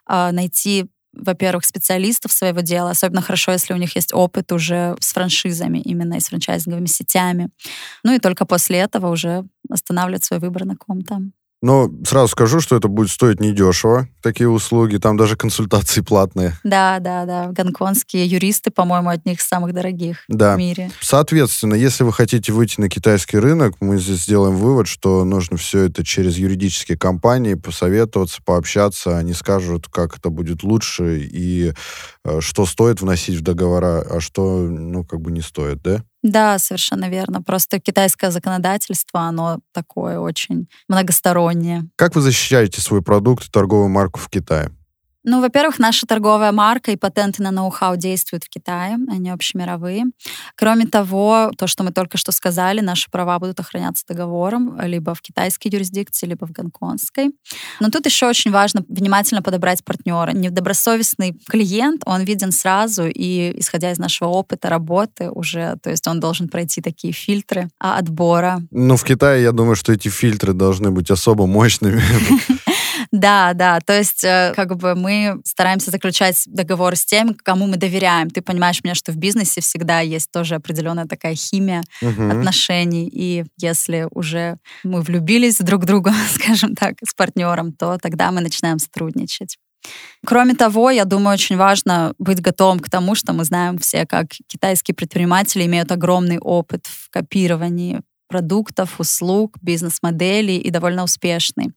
э, 0.10 0.32
найти 0.32 0.86
во-первых, 1.17 1.65
специалистов 1.65 2.32
своего 2.32 2.62
дела, 2.62 2.91
особенно 2.91 3.21
хорошо, 3.21 3.52
если 3.52 3.74
у 3.74 3.78
них 3.78 3.95
есть 3.95 4.13
опыт 4.13 4.52
уже 4.52 4.95
с 5.00 5.13
франшизами, 5.13 5.80
именно 5.80 6.15
и 6.15 6.19
с 6.19 6.28
франчайзинговыми 6.28 6.88
сетями. 6.88 7.50
Ну 8.04 8.13
и 8.13 8.19
только 8.19 8.45
после 8.45 8.80
этого 8.80 9.08
уже 9.08 9.45
останавливать 9.76 10.24
свой 10.24 10.40
выбор 10.40 10.66
на 10.66 10.76
ком-то. 10.76 11.22
Но 11.66 11.90
сразу 12.06 12.28
скажу, 12.28 12.60
что 12.60 12.76
это 12.76 12.88
будет 12.88 13.10
стоить 13.10 13.40
недешево, 13.40 14.08
такие 14.22 14.48
услуги. 14.48 14.98
Там 14.98 15.18
даже 15.18 15.36
консультации 15.36 16.02
платные. 16.02 16.54
Да, 16.64 17.00
да, 17.00 17.26
да. 17.26 17.48
Гонконгские 17.48 18.28
юристы, 18.28 18.70
по-моему, 18.70 19.10
одни 19.10 19.34
из 19.34 19.42
самых 19.42 19.74
дорогих 19.74 20.18
да. 20.28 20.54
в 20.54 20.60
мире. 20.60 20.92
Соответственно, 21.02 21.74
если 21.74 22.04
вы 22.04 22.14
хотите 22.14 22.52
выйти 22.52 22.80
на 22.80 22.88
китайский 22.88 23.40
рынок, 23.40 23.78
мы 23.80 23.98
здесь 23.98 24.24
сделаем 24.24 24.58
вывод, 24.58 24.88
что 24.88 25.24
нужно 25.24 25.58
все 25.58 25.86
это 25.86 26.04
через 26.04 26.38
юридические 26.38 27.00
компании 27.00 27.56
посоветоваться, 27.56 28.44
пообщаться. 28.46 29.18
Они 29.18 29.34
скажут, 29.34 29.88
как 29.88 30.18
это 30.18 30.30
будет 30.30 30.62
лучше 30.62 31.20
и 31.20 31.74
э, 32.24 32.42
что 32.42 32.68
стоит 32.68 33.02
вносить 33.02 33.38
в 33.38 33.42
договора, 33.42 34.02
а 34.08 34.20
что, 34.20 34.60
ну, 34.60 35.04
как 35.04 35.20
бы 35.22 35.32
не 35.32 35.42
стоит, 35.42 35.82
да? 35.82 36.04
Да, 36.26 36.58
совершенно 36.58 37.08
верно. 37.08 37.44
Просто 37.44 37.80
китайское 37.80 38.32
законодательство, 38.32 39.22
оно 39.22 39.60
такое 39.72 40.18
очень 40.18 40.68
многостороннее. 40.90 41.84
Как 41.96 42.16
вы 42.16 42.22
защищаете 42.22 42.82
свой 42.82 43.04
продукт 43.04 43.46
и 43.46 43.52
торговую 43.52 43.90
марку 43.90 44.20
в 44.20 44.28
Китае? 44.28 44.72
Ну, 45.28 45.42
во-первых, 45.42 45.80
наша 45.80 46.06
торговая 46.06 46.52
марка 46.52 46.92
и 46.92 46.96
патенты 46.96 47.42
на 47.42 47.50
ноу-хау 47.50 47.98
действуют 47.98 48.44
в 48.44 48.50
Китае, 48.50 48.98
они 49.10 49.32
общемировые. 49.32 50.06
Кроме 50.56 50.86
того, 50.86 51.52
то, 51.58 51.66
что 51.66 51.84
мы 51.84 51.92
только 51.92 52.18
что 52.18 52.32
сказали, 52.32 52.80
наши 52.80 53.10
права 53.10 53.40
будут 53.40 53.60
охраняться 53.60 54.06
договором 54.08 54.80
либо 54.82 55.16
в 55.16 55.22
китайской 55.22 55.70
юрисдикции, 55.70 56.28
либо 56.28 56.46
в 56.46 56.52
гонконгской. 56.52 57.32
Но 57.80 57.90
тут 57.90 58.06
еще 58.06 58.28
очень 58.28 58.52
важно 58.52 58.84
внимательно 58.88 59.42
подобрать 59.42 59.84
партнера. 59.84 60.30
Недобросовестный 60.32 61.36
клиент, 61.50 62.04
он 62.06 62.22
виден 62.22 62.52
сразу, 62.52 63.08
и 63.08 63.60
исходя 63.60 63.92
из 63.92 63.98
нашего 63.98 64.30
опыта 64.30 64.70
работы 64.70 65.32
уже, 65.32 65.78
то 65.82 65.90
есть 65.90 66.08
он 66.08 66.20
должен 66.20 66.50
пройти 66.50 66.82
такие 66.82 67.14
фильтры 67.14 67.68
а, 67.80 67.98
отбора. 67.98 68.62
Ну, 68.70 68.96
в 68.96 69.04
Китае, 69.04 69.42
я 69.42 69.52
думаю, 69.52 69.76
что 69.76 69.92
эти 69.92 70.10
фильтры 70.10 70.54
должны 70.54 70.92
быть 70.92 71.10
особо 71.10 71.48
мощными. 71.48 72.02
Да, 73.12 73.54
да, 73.54 73.80
то 73.80 73.98
есть 73.98 74.24
э, 74.24 74.54
как 74.56 74.76
бы 74.78 74.96
мы 74.96 75.41
стараемся 75.46 75.91
заключать 75.91 76.44
договор 76.48 76.96
с 76.96 77.06
теми, 77.06 77.34
кому 77.34 77.68
мы 77.68 77.78
доверяем. 77.78 78.30
Ты 78.30 78.41
понимаешь 78.41 78.84
меня, 78.84 78.96
что 78.96 79.12
в 79.12 79.18
бизнесе 79.18 79.62
всегда 79.62 80.00
есть 80.00 80.32
тоже 80.32 80.56
определенная 80.56 81.06
такая 81.06 81.36
химия 81.36 81.84
угу. 82.02 82.30
отношений, 82.30 83.10
и 83.12 83.46
если 83.58 84.08
уже 84.12 84.58
мы 84.84 85.02
влюбились 85.02 85.58
друг 85.58 85.84
в 85.84 85.86
друга, 85.86 86.13
скажем 86.34 86.76
так, 86.76 86.96
с 87.08 87.13
партнером, 87.13 87.72
то 87.74 87.98
тогда 87.98 88.32
мы 88.32 88.41
начинаем 88.41 88.80
сотрудничать. 88.80 89.58
Кроме 90.26 90.56
того, 90.56 90.89
я 90.89 91.06
думаю, 91.06 91.36
очень 91.36 91.58
важно 91.58 92.13
быть 92.18 92.41
готовым 92.41 92.80
к 92.80 92.89
тому, 92.89 93.15
что 93.15 93.34
мы 93.34 93.44
знаем 93.44 93.78
все, 93.78 94.06
как 94.06 94.28
китайские 94.48 94.96
предприниматели 94.96 95.65
имеют 95.65 95.91
огромный 95.91 96.39
опыт 96.39 96.88
в 96.88 97.10
копировании 97.12 98.02
продуктов, 98.36 99.00
услуг, 99.00 99.58
бизнес-моделей 99.62 100.58
и 100.58 100.71
довольно 100.71 101.04
успешный. 101.04 101.71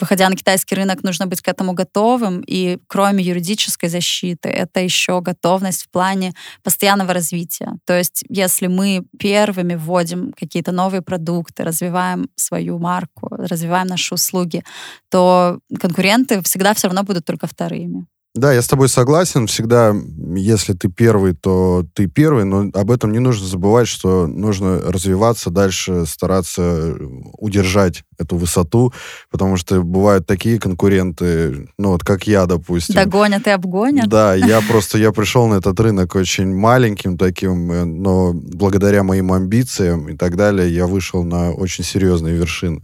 Выходя 0.00 0.28
на 0.28 0.36
китайский 0.36 0.76
рынок, 0.76 1.02
нужно 1.02 1.26
быть 1.26 1.40
к 1.40 1.48
этому 1.48 1.72
готовым, 1.72 2.44
и 2.46 2.78
кроме 2.86 3.24
юридической 3.24 3.88
защиты, 3.88 4.48
это 4.48 4.80
еще 4.80 5.20
готовность 5.20 5.82
в 5.82 5.90
плане 5.90 6.34
постоянного 6.62 7.12
развития. 7.12 7.72
То 7.84 7.98
есть 7.98 8.24
если 8.28 8.68
мы 8.68 9.02
первыми 9.18 9.74
вводим 9.74 10.32
какие-то 10.40 10.72
новые 10.72 11.02
продукты, 11.02 11.64
развиваем 11.64 12.28
свою 12.36 12.78
марку, 12.78 13.28
развиваем 13.30 13.88
наши 13.88 14.14
услуги, 14.14 14.62
то 15.10 15.58
конкуренты 15.80 16.40
всегда 16.42 16.74
все 16.74 16.86
равно 16.86 17.02
будут 17.02 17.24
только 17.24 17.46
вторыми. 17.46 18.06
Да, 18.38 18.52
я 18.52 18.62
с 18.62 18.68
тобой 18.68 18.88
согласен. 18.88 19.48
Всегда, 19.48 19.94
если 20.36 20.72
ты 20.72 20.88
первый, 20.88 21.34
то 21.34 21.84
ты 21.94 22.06
первый, 22.06 22.44
но 22.44 22.70
об 22.72 22.90
этом 22.90 23.12
не 23.12 23.18
нужно 23.18 23.46
забывать, 23.46 23.88
что 23.88 24.28
нужно 24.28 24.80
развиваться 24.80 25.50
дальше, 25.50 26.06
стараться 26.06 26.94
удержать 27.36 28.04
эту 28.18 28.36
высоту, 28.36 28.92
потому 29.30 29.56
что 29.56 29.82
бывают 29.82 30.26
такие 30.26 30.60
конкуренты, 30.60 31.68
ну 31.78 31.90
вот 31.90 32.04
как 32.04 32.26
я, 32.26 32.46
допустим. 32.46 32.94
Догонят 32.94 33.46
и 33.46 33.50
обгонят. 33.50 34.08
Да, 34.08 34.34
я 34.34 34.60
просто, 34.60 34.98
я 34.98 35.12
пришел 35.12 35.46
на 35.46 35.54
этот 35.54 35.78
рынок 35.80 36.14
очень 36.14 36.54
маленьким 36.54 37.16
таким, 37.18 37.72
э, 37.72 37.84
но 37.84 38.32
благодаря 38.34 39.02
моим 39.02 39.32
амбициям 39.32 40.08
и 40.08 40.16
так 40.16 40.36
далее, 40.36 40.72
я 40.72 40.86
вышел 40.86 41.24
на 41.24 41.50
очень 41.52 41.84
серьезные 41.84 42.34
вершины. 42.34 42.82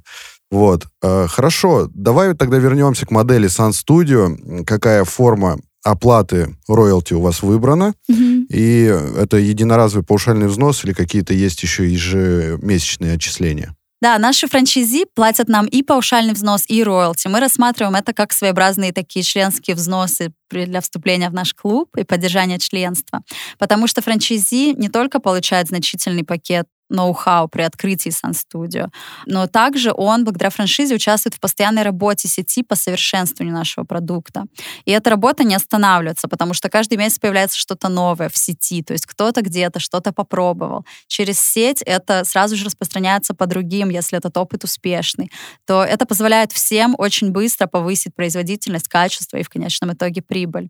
Вот. 0.51 0.87
Э, 1.03 1.27
хорошо, 1.29 1.89
давай 1.93 2.35
тогда 2.35 2.59
вернемся 2.59 3.07
к 3.07 3.11
модели 3.11 3.49
Sun 3.49 3.71
Studio. 3.71 4.65
Какая 4.65 5.05
форма 5.05 5.59
оплаты 5.83 6.57
роялти 6.69 7.15
у 7.15 7.21
вас 7.21 7.43
выбрана? 7.43 7.95
Mm-hmm. 8.11 8.47
И 8.49 8.85
это 9.17 9.37
единоразовый 9.37 10.05
паушальный 10.05 10.47
взнос 10.47 10.85
или 10.85 10.93
какие-то 10.93 11.35
есть 11.35 11.63
еще 11.63 11.91
ежемесячные 11.91 13.15
отчисления? 13.15 13.75
Да, 14.05 14.19
наши 14.19 14.47
франчайзи 14.49 15.07
платят 15.15 15.49
нам 15.49 15.65
и 15.65 15.83
паушальный 15.83 16.35
взнос, 16.35 16.65
и 16.69 16.85
роялти. 16.85 17.27
Мы 17.29 17.41
рассматриваем 17.41 17.95
это 17.95 18.13
как 18.13 18.35
своеобразные 18.35 18.93
такие 18.93 19.23
членские 19.23 19.77
взносы 19.77 20.31
для 20.51 20.83
вступления 20.83 21.31
в 21.31 21.33
наш 21.33 21.55
клуб 21.55 21.89
и 21.97 22.05
поддержания 22.05 22.59
членства. 22.59 23.23
Потому 23.59 23.87
что 23.87 24.03
франчайзи 24.03 24.75
не 24.75 24.91
только 24.91 25.21
получают 25.21 25.69
значительный 25.69 26.23
пакет 26.23 26.67
ноу-хау 26.91 27.49
при 27.49 27.63
открытии 27.63 28.11
Studio. 28.11 28.89
Но 29.27 29.47
также 29.47 29.93
он, 29.93 30.25
благодаря 30.25 30.51
франшизе, 30.51 30.95
участвует 30.95 31.35
в 31.35 31.41
постоянной 31.41 31.83
работе 31.83 32.29
сети 32.29 32.63
по 32.63 32.77
совершенствованию 32.77 33.55
нашего 33.55 33.85
продукта. 33.85 34.45
И 34.85 34.91
эта 34.91 35.11
работа 35.11 35.45
не 35.45 35.55
останавливается, 35.55 36.29
потому 36.29 36.55
что 36.55 36.69
каждый 36.69 36.99
месяц 36.99 37.19
появляется 37.19 37.59
что-то 37.59 37.89
новое 37.89 38.29
в 38.29 38.37
сети. 38.37 38.83
То 38.83 38.93
есть 38.93 39.07
кто-то 39.07 39.43
где-то 39.43 39.81
что-то 39.81 40.13
попробовал. 40.13 40.85
Через 41.07 41.41
сеть 41.41 41.83
это 41.83 42.25
сразу 42.25 42.57
же 42.57 42.65
распространяется 42.65 43.35
по 43.35 43.47
другим, 43.47 43.91
если 43.91 44.19
этот 44.19 44.37
опыт 44.37 44.65
успешный. 44.65 45.31
То 45.67 45.85
это 45.85 46.07
позволяет 46.07 46.53
всем 46.53 46.95
очень 46.99 47.31
быстро 47.31 47.67
повысить 47.67 48.15
производительность, 48.15 48.89
качество 48.89 49.37
и 49.37 49.43
в 49.43 49.49
конечном 49.49 49.93
итоге 49.93 50.23
прибыль. 50.23 50.69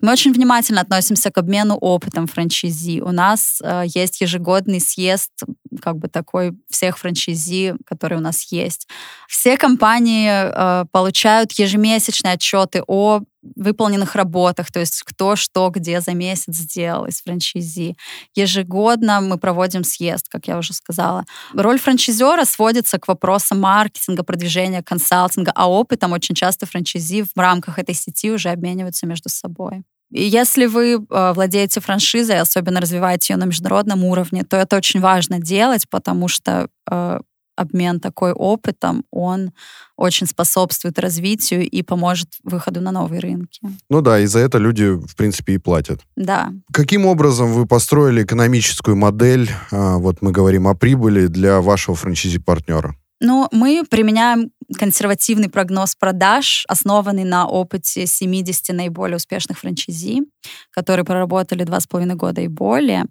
Мы 0.00 0.12
очень 0.12 0.32
внимательно 0.32 0.80
относимся 0.80 1.30
к 1.30 1.38
обмену 1.38 1.76
опытом 1.76 2.26
франчайзи. 2.26 3.00
У 3.00 3.12
нас 3.12 3.60
э, 3.62 3.84
есть 3.86 4.20
ежегодный 4.20 4.80
съезд 4.80 5.30
как 5.80 5.98
бы 5.98 6.08
такой 6.08 6.52
всех 6.68 6.98
франчайзи, 6.98 7.74
которые 7.84 8.18
у 8.18 8.22
нас 8.22 8.50
есть. 8.52 8.88
Все 9.28 9.56
компании 9.56 10.30
э, 10.30 10.84
получают 10.90 11.52
ежемесячные 11.52 12.34
отчеты 12.34 12.82
о 12.86 13.20
выполненных 13.54 14.16
работах, 14.16 14.72
то 14.72 14.80
есть 14.80 15.02
кто 15.02 15.36
что 15.36 15.70
где 15.70 16.00
за 16.00 16.14
месяц 16.14 16.54
сделал 16.54 17.06
из 17.06 17.22
франчайзи. 17.22 17.96
Ежегодно 18.34 19.20
мы 19.20 19.38
проводим 19.38 19.84
съезд, 19.84 20.28
как 20.28 20.48
я 20.48 20.58
уже 20.58 20.72
сказала. 20.72 21.24
Роль 21.54 21.78
франчайзера 21.78 22.44
сводится 22.44 22.98
к 22.98 23.08
вопросам 23.08 23.60
маркетинга, 23.60 24.24
продвижения, 24.24 24.82
консалтинга, 24.82 25.52
а 25.54 25.70
опытом 25.70 26.12
очень 26.12 26.34
часто 26.34 26.66
франчайзи 26.66 27.22
в 27.22 27.38
рамках 27.38 27.78
этой 27.78 27.94
сети 27.94 28.30
уже 28.30 28.48
обмениваются 28.48 29.06
между 29.06 29.28
собой. 29.28 29.84
Если 30.10 30.66
вы 30.66 30.94
э, 30.94 31.32
владеете 31.34 31.80
франшизой, 31.80 32.40
особенно 32.40 32.80
развиваете 32.80 33.32
ее 33.32 33.38
на 33.38 33.44
международном 33.44 34.04
уровне, 34.04 34.44
то 34.44 34.56
это 34.56 34.76
очень 34.76 35.00
важно 35.00 35.40
делать, 35.40 35.88
потому 35.88 36.28
что 36.28 36.68
э, 36.90 37.20
обмен 37.56 38.00
такой 38.00 38.32
опытом, 38.32 39.04
он 39.10 39.52
очень 39.96 40.26
способствует 40.26 40.98
развитию 40.98 41.68
и 41.68 41.82
поможет 41.82 42.28
выходу 42.44 42.80
на 42.80 42.92
новые 42.92 43.20
рынки. 43.20 43.60
Ну 43.88 44.02
да, 44.02 44.20
и 44.20 44.26
за 44.26 44.40
это 44.40 44.58
люди, 44.58 44.90
в 44.90 45.16
принципе, 45.16 45.54
и 45.54 45.58
платят. 45.58 46.00
Да. 46.16 46.52
Каким 46.72 47.06
образом 47.06 47.52
вы 47.52 47.66
построили 47.66 48.22
экономическую 48.22 48.96
модель, 48.96 49.50
а, 49.72 49.96
вот 49.96 50.20
мы 50.20 50.32
говорим 50.32 50.68
о 50.68 50.74
прибыли 50.74 51.26
для 51.26 51.60
вашего 51.60 51.96
франчизи-партнера? 51.96 52.94
Ну, 53.20 53.48
мы 53.50 53.84
применяем 53.88 54.50
консервативный 54.78 55.48
прогноз 55.48 55.94
продаж, 55.94 56.64
основанный 56.68 57.24
на 57.24 57.46
опыте 57.46 58.06
70 58.06 58.74
наиболее 58.74 59.16
успешных 59.16 59.58
франчайзи, 59.58 60.22
которые 60.70 61.04
проработали 61.04 61.64
два 61.64 61.80
с 61.80 61.86
половиной 61.86 62.16
года 62.16 62.40
и 62.40 62.48
более. 62.48 63.06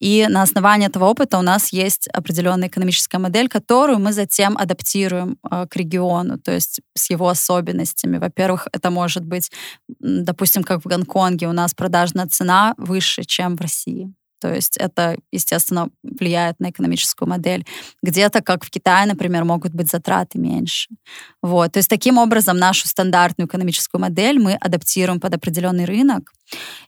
И 0.00 0.26
на 0.28 0.42
основании 0.42 0.88
этого 0.88 1.06
опыта 1.06 1.38
у 1.38 1.42
нас 1.42 1.72
есть 1.72 2.08
определенная 2.08 2.68
экономическая 2.68 3.18
модель, 3.18 3.48
которую 3.48 3.98
мы 3.98 4.12
затем 4.12 4.56
адаптируем 4.56 5.36
э, 5.50 5.66
к 5.68 5.76
региону, 5.76 6.38
то 6.38 6.52
есть 6.52 6.80
с 6.94 7.10
его 7.10 7.28
особенностями. 7.28 8.18
Во-первых, 8.18 8.68
это 8.72 8.90
может 8.90 9.24
быть, 9.24 9.50
допустим, 9.98 10.62
как 10.62 10.84
в 10.84 10.88
Гонконге, 10.88 11.48
у 11.48 11.52
нас 11.52 11.74
продажная 11.74 12.26
цена 12.26 12.74
выше, 12.78 13.24
чем 13.24 13.56
в 13.56 13.60
России. 13.60 14.12
То 14.42 14.52
есть 14.52 14.76
это, 14.76 15.16
естественно, 15.30 15.88
влияет 16.02 16.58
на 16.58 16.70
экономическую 16.70 17.28
модель. 17.28 17.64
Где-то, 18.02 18.42
как 18.42 18.64
в 18.64 18.70
Китае, 18.70 19.06
например, 19.06 19.44
могут 19.44 19.72
быть 19.72 19.88
затраты 19.88 20.38
меньше. 20.40 20.90
Вот. 21.42 21.72
То 21.72 21.78
есть 21.78 21.88
таким 21.88 22.18
образом 22.18 22.58
нашу 22.58 22.88
стандартную 22.88 23.46
экономическую 23.46 24.00
модель 24.00 24.40
мы 24.40 24.54
адаптируем 24.54 25.20
под 25.20 25.34
определенный 25.34 25.84
рынок, 25.84 26.32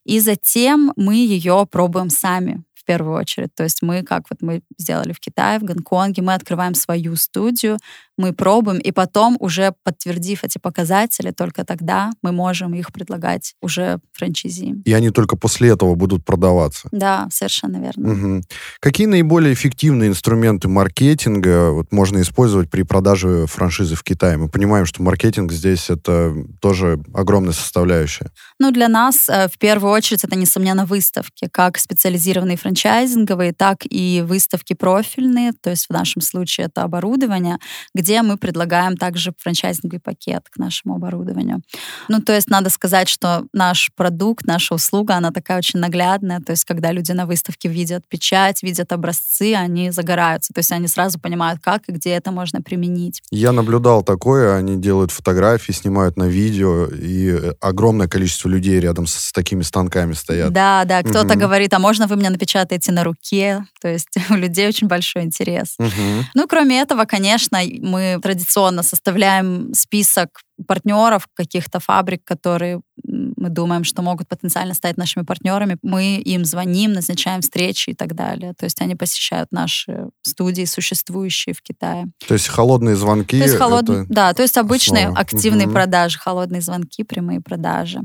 и 0.04 0.18
затем 0.18 0.92
мы 0.96 1.14
ее 1.14 1.66
пробуем 1.70 2.10
сами 2.10 2.64
в 2.74 2.86
первую 2.86 3.16
очередь. 3.16 3.54
То 3.54 3.62
есть 3.62 3.80
мы, 3.80 4.02
как 4.02 4.24
вот 4.28 4.42
мы 4.42 4.60
сделали 4.76 5.12
в 5.12 5.20
Китае, 5.20 5.58
в 5.58 5.62
Гонконге, 5.62 6.20
мы 6.22 6.34
открываем 6.34 6.74
свою 6.74 7.16
студию, 7.16 7.78
мы 8.18 8.32
пробуем, 8.32 8.78
и 8.78 8.92
потом, 8.92 9.36
уже 9.40 9.74
подтвердив 9.82 10.44
эти 10.44 10.58
показатели, 10.58 11.30
только 11.30 11.64
тогда 11.64 12.10
мы 12.22 12.32
можем 12.32 12.74
их 12.74 12.92
предлагать 12.92 13.54
уже 13.62 14.00
франчайзи. 14.12 14.82
И 14.84 14.92
они 14.92 15.10
только 15.10 15.36
после 15.36 15.70
этого 15.70 15.94
будут 15.94 16.24
продаваться. 16.24 16.88
Да, 16.92 17.26
совершенно 17.30 17.43
верно. 17.80 18.12
Угу. 18.12 18.42
Какие 18.80 19.06
наиболее 19.06 19.54
эффективные 19.54 20.10
инструменты 20.10 20.68
маркетинга 20.68 21.70
вот, 21.70 21.92
можно 21.92 22.20
использовать 22.20 22.70
при 22.70 22.82
продаже 22.82 23.46
франшизы 23.46 23.94
в 23.94 24.02
Китае? 24.02 24.36
Мы 24.36 24.48
понимаем, 24.48 24.86
что 24.86 25.02
маркетинг 25.02 25.52
здесь 25.52 25.90
это 25.90 26.34
тоже 26.60 26.98
огромная 27.12 27.52
составляющая. 27.52 28.30
Ну, 28.58 28.70
для 28.70 28.88
нас 28.88 29.28
э, 29.28 29.48
в 29.48 29.58
первую 29.58 29.92
очередь 29.92 30.24
это, 30.24 30.36
несомненно, 30.36 30.86
выставки, 30.86 31.48
как 31.50 31.78
специализированные 31.78 32.56
франчайзинговые, 32.56 33.52
так 33.52 33.78
и 33.88 34.22
выставки 34.26 34.74
профильные, 34.74 35.52
то 35.52 35.70
есть 35.70 35.86
в 35.86 35.90
нашем 35.90 36.22
случае 36.22 36.66
это 36.66 36.82
оборудование, 36.82 37.58
где 37.94 38.22
мы 38.22 38.36
предлагаем 38.36 38.96
также 38.96 39.32
франчайзинговый 39.38 40.00
пакет 40.00 40.48
к 40.50 40.56
нашему 40.58 40.96
оборудованию. 40.96 41.60
Ну, 42.08 42.20
то 42.20 42.32
есть 42.32 42.48
надо 42.48 42.70
сказать, 42.70 43.08
что 43.08 43.46
наш 43.52 43.90
продукт, 43.94 44.46
наша 44.46 44.74
услуга, 44.74 45.14
она 45.16 45.30
такая 45.30 45.58
очень 45.58 45.80
наглядная, 45.80 46.40
то 46.40 46.52
есть 46.52 46.64
когда 46.64 46.92
люди 46.92 47.12
на 47.12 47.26
выставке 47.34 47.68
видят 47.68 48.04
печать, 48.08 48.62
видят 48.62 48.92
образцы, 48.92 49.54
они 49.54 49.90
загораются, 49.90 50.52
то 50.54 50.60
есть 50.60 50.70
они 50.70 50.86
сразу 50.86 51.18
понимают, 51.18 51.60
как 51.62 51.82
и 51.88 51.92
где 51.92 52.10
это 52.10 52.30
можно 52.30 52.62
применить. 52.62 53.22
Я 53.30 53.50
наблюдал 53.50 54.04
такое, 54.04 54.56
они 54.56 54.76
делают 54.76 55.10
фотографии, 55.10 55.72
снимают 55.72 56.16
на 56.16 56.28
видео, 56.28 56.86
и 56.86 57.30
э, 57.30 57.54
огромное 57.60 58.06
количество 58.06 58.48
людей 58.48 58.78
рядом 58.78 59.06
с, 59.06 59.14
с 59.14 59.32
такими 59.32 59.62
станками 59.62 60.12
стоят. 60.12 60.52
Да, 60.52 60.84
да, 60.84 61.02
кто-то 61.02 61.34
угу. 61.34 61.40
говорит, 61.40 61.74
а 61.74 61.78
можно 61.80 62.06
вы 62.06 62.16
мне 62.16 62.30
напечатаете 62.30 62.92
на 62.92 63.02
руке? 63.02 63.64
То 63.80 63.88
есть 63.88 64.14
у 64.30 64.34
людей 64.34 64.68
очень 64.68 64.86
большой 64.86 65.22
интерес. 65.22 65.74
Угу. 65.78 66.24
Ну, 66.34 66.46
кроме 66.46 66.80
этого, 66.80 67.04
конечно, 67.04 67.58
мы 67.80 68.20
традиционно 68.22 68.82
составляем 68.82 69.74
список 69.74 70.28
партнеров, 70.66 71.28
каких-то 71.34 71.80
фабрик, 71.80 72.24
которые 72.24 72.80
мы 73.04 73.50
думаем, 73.50 73.84
что 73.84 74.02
могут 74.02 74.28
потенциально 74.28 74.74
стать 74.74 74.96
нашими 74.96 75.24
партнерами. 75.24 75.76
Мы 75.82 76.16
им 76.16 76.44
звоним, 76.44 76.92
назначаем 76.92 77.40
встречи 77.40 77.90
и 77.90 77.94
так 77.94 78.14
далее. 78.14 78.54
То 78.54 78.64
есть 78.64 78.80
они 78.80 78.94
посещают 78.94 79.52
наши 79.52 80.08
студии, 80.22 80.64
существующие 80.64 81.54
в 81.54 81.62
Китае. 81.62 82.06
То 82.26 82.34
есть 82.34 82.48
холодные 82.48 82.96
звонки? 82.96 83.38
То 83.38 83.44
есть 83.44 83.58
холод... 83.58 83.86
Да, 84.08 84.32
то 84.32 84.42
есть 84.42 84.56
обычные 84.56 85.06
основа. 85.06 85.20
активные 85.20 85.66
угу. 85.66 85.74
продажи, 85.74 86.18
холодные 86.18 86.62
звонки, 86.62 87.04
прямые 87.04 87.40
продажи. 87.40 88.00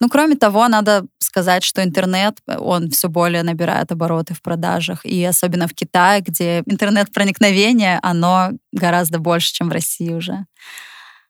Ну, 0.00 0.08
кроме 0.08 0.36
того, 0.36 0.66
надо 0.68 1.04
сказать, 1.18 1.62
что 1.62 1.84
интернет, 1.84 2.38
он 2.46 2.88
все 2.90 3.08
более 3.08 3.42
набирает 3.42 3.92
обороты 3.92 4.34
в 4.34 4.40
продажах. 4.40 5.04
И 5.04 5.22
особенно 5.24 5.68
в 5.68 5.74
Китае, 5.74 6.22
где 6.22 6.62
интернет-проникновение, 6.64 7.98
оно 8.02 8.50
гораздо 8.72 9.18
больше, 9.18 9.52
чем 9.52 9.68
в 9.68 9.72
России 9.72 10.12
уже. 10.12 10.46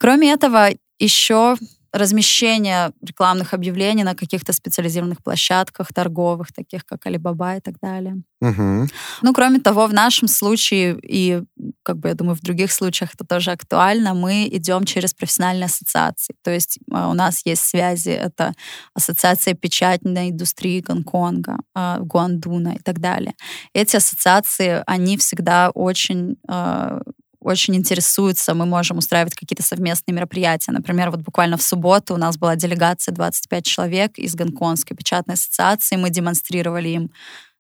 Кроме 0.01 0.33
этого, 0.33 0.71
еще 0.99 1.57
размещение 1.93 2.93
рекламных 3.03 3.53
объявлений 3.53 4.05
на 4.05 4.15
каких-то 4.15 4.53
специализированных 4.53 5.23
площадках 5.23 5.93
торговых, 5.93 6.53
таких 6.53 6.87
как 6.87 7.07
Alibaba 7.07 7.59
и 7.59 7.61
так 7.61 7.75
далее. 7.83 8.23
Угу. 8.41 8.89
Ну, 9.23 9.33
кроме 9.35 9.59
того, 9.59 9.87
в 9.87 9.93
нашем 9.93 10.29
случае 10.29 10.99
и, 11.03 11.43
как 11.83 11.99
бы, 11.99 12.09
я 12.09 12.15
думаю, 12.15 12.37
в 12.37 12.41
других 12.43 12.73
случаях 12.73 13.11
это 13.15 13.27
тоже 13.27 13.51
актуально, 13.51 14.15
мы 14.15 14.49
идем 14.51 14.85
через 14.85 15.15
профессиональные 15.15 15.67
ассоциации. 15.67 16.35
То 16.45 16.51
есть 16.51 16.79
а, 16.93 17.11
у 17.11 17.15
нас 17.15 17.45
есть 17.45 17.63
связи, 17.63 18.11
это 18.11 18.55
Ассоциация 18.95 19.55
печатной 19.55 20.31
индустрии 20.31 20.81
Гонконга, 20.81 21.57
а, 21.75 21.99
Гуандуна 21.99 22.75
и 22.75 22.79
так 22.79 23.01
далее. 23.01 23.35
Эти 23.75 23.97
ассоциации, 23.97 24.83
они 24.87 25.17
всегда 25.17 25.71
очень 25.71 26.37
а, 26.49 27.01
очень 27.41 27.75
интересуются, 27.75 28.55
мы 28.55 28.67
можем 28.67 28.99
устраивать 28.99 29.35
какие-то 29.35 29.63
совместные 29.63 30.15
мероприятия. 30.15 30.73
Например, 30.73 31.11
вот 31.11 31.21
буквально 31.21 31.57
в 31.57 31.63
субботу 31.63 32.15
у 32.15 32.17
нас 32.19 32.37
была 32.37 32.57
делегация 32.57 33.15
25 33.15 33.65
человек 33.65 34.19
из 34.19 34.35
Гонконгской 34.35 34.97
печатной 34.97 35.35
ассоциации. 35.35 35.97
Мы 35.97 36.11
демонстрировали 36.11 36.89
им 36.91 37.11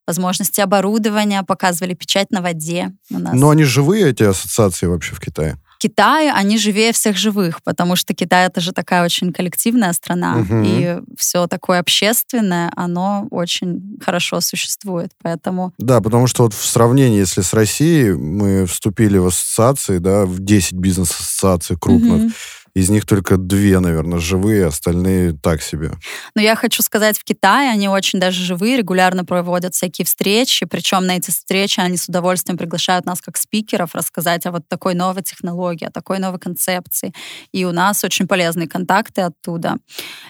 возможности 0.06 0.60
оборудования, 0.60 1.42
показывали 1.42 1.94
печать 1.94 2.30
на 2.30 2.42
воде. 2.42 2.92
У 3.10 3.18
нас. 3.18 3.32
Но 3.34 3.50
они 3.50 3.64
живые, 3.64 4.10
эти 4.10 4.24
ассоциации 4.24 4.86
вообще 4.86 5.14
в 5.14 5.20
Китае? 5.20 5.56
Китае 5.80 6.30
они 6.32 6.58
живее 6.58 6.92
всех 6.92 7.16
живых, 7.16 7.62
потому 7.62 7.96
что 7.96 8.14
Китай 8.14 8.46
это 8.46 8.60
же 8.60 8.72
такая 8.72 9.02
очень 9.02 9.32
коллективная 9.32 9.94
страна, 9.94 10.36
угу. 10.36 10.62
и 10.62 10.98
все 11.16 11.46
такое 11.46 11.80
общественное, 11.80 12.70
оно 12.76 13.26
очень 13.30 13.98
хорошо 14.04 14.40
существует, 14.40 15.10
поэтому... 15.22 15.72
Да, 15.78 16.02
потому 16.02 16.26
что 16.26 16.44
вот 16.44 16.54
в 16.54 16.66
сравнении, 16.66 17.18
если 17.18 17.40
с 17.40 17.54
Россией, 17.54 18.12
мы 18.12 18.66
вступили 18.66 19.16
в 19.16 19.28
ассоциации, 19.28 19.98
да, 19.98 20.26
в 20.26 20.38
10 20.40 20.74
бизнес-ассоциаций 20.74 21.76
крупных, 21.80 22.24
угу. 22.24 22.30
Из 22.74 22.88
них 22.90 23.06
только 23.06 23.36
две, 23.36 23.80
наверное, 23.80 24.18
живые, 24.18 24.66
остальные 24.66 25.32
так 25.32 25.62
себе. 25.62 25.92
Но 26.34 26.42
я 26.42 26.54
хочу 26.54 26.82
сказать, 26.82 27.18
в 27.18 27.24
Китае 27.24 27.70
они 27.70 27.88
очень 27.88 28.20
даже 28.20 28.42
живые, 28.42 28.76
регулярно 28.76 29.24
проводят 29.24 29.74
всякие 29.74 30.04
встречи, 30.04 30.66
причем 30.66 31.06
на 31.06 31.16
эти 31.16 31.30
встречи 31.30 31.80
они 31.80 31.96
с 31.96 32.08
удовольствием 32.08 32.56
приглашают 32.58 33.06
нас 33.06 33.20
как 33.20 33.36
спикеров 33.36 33.94
рассказать 33.94 34.46
о 34.46 34.52
вот 34.52 34.68
такой 34.68 34.94
новой 34.94 35.22
технологии, 35.22 35.86
о 35.86 35.90
такой 35.90 36.18
новой 36.18 36.38
концепции. 36.38 37.12
И 37.52 37.64
у 37.64 37.72
нас 37.72 38.04
очень 38.04 38.28
полезные 38.28 38.68
контакты 38.68 39.22
оттуда. 39.22 39.76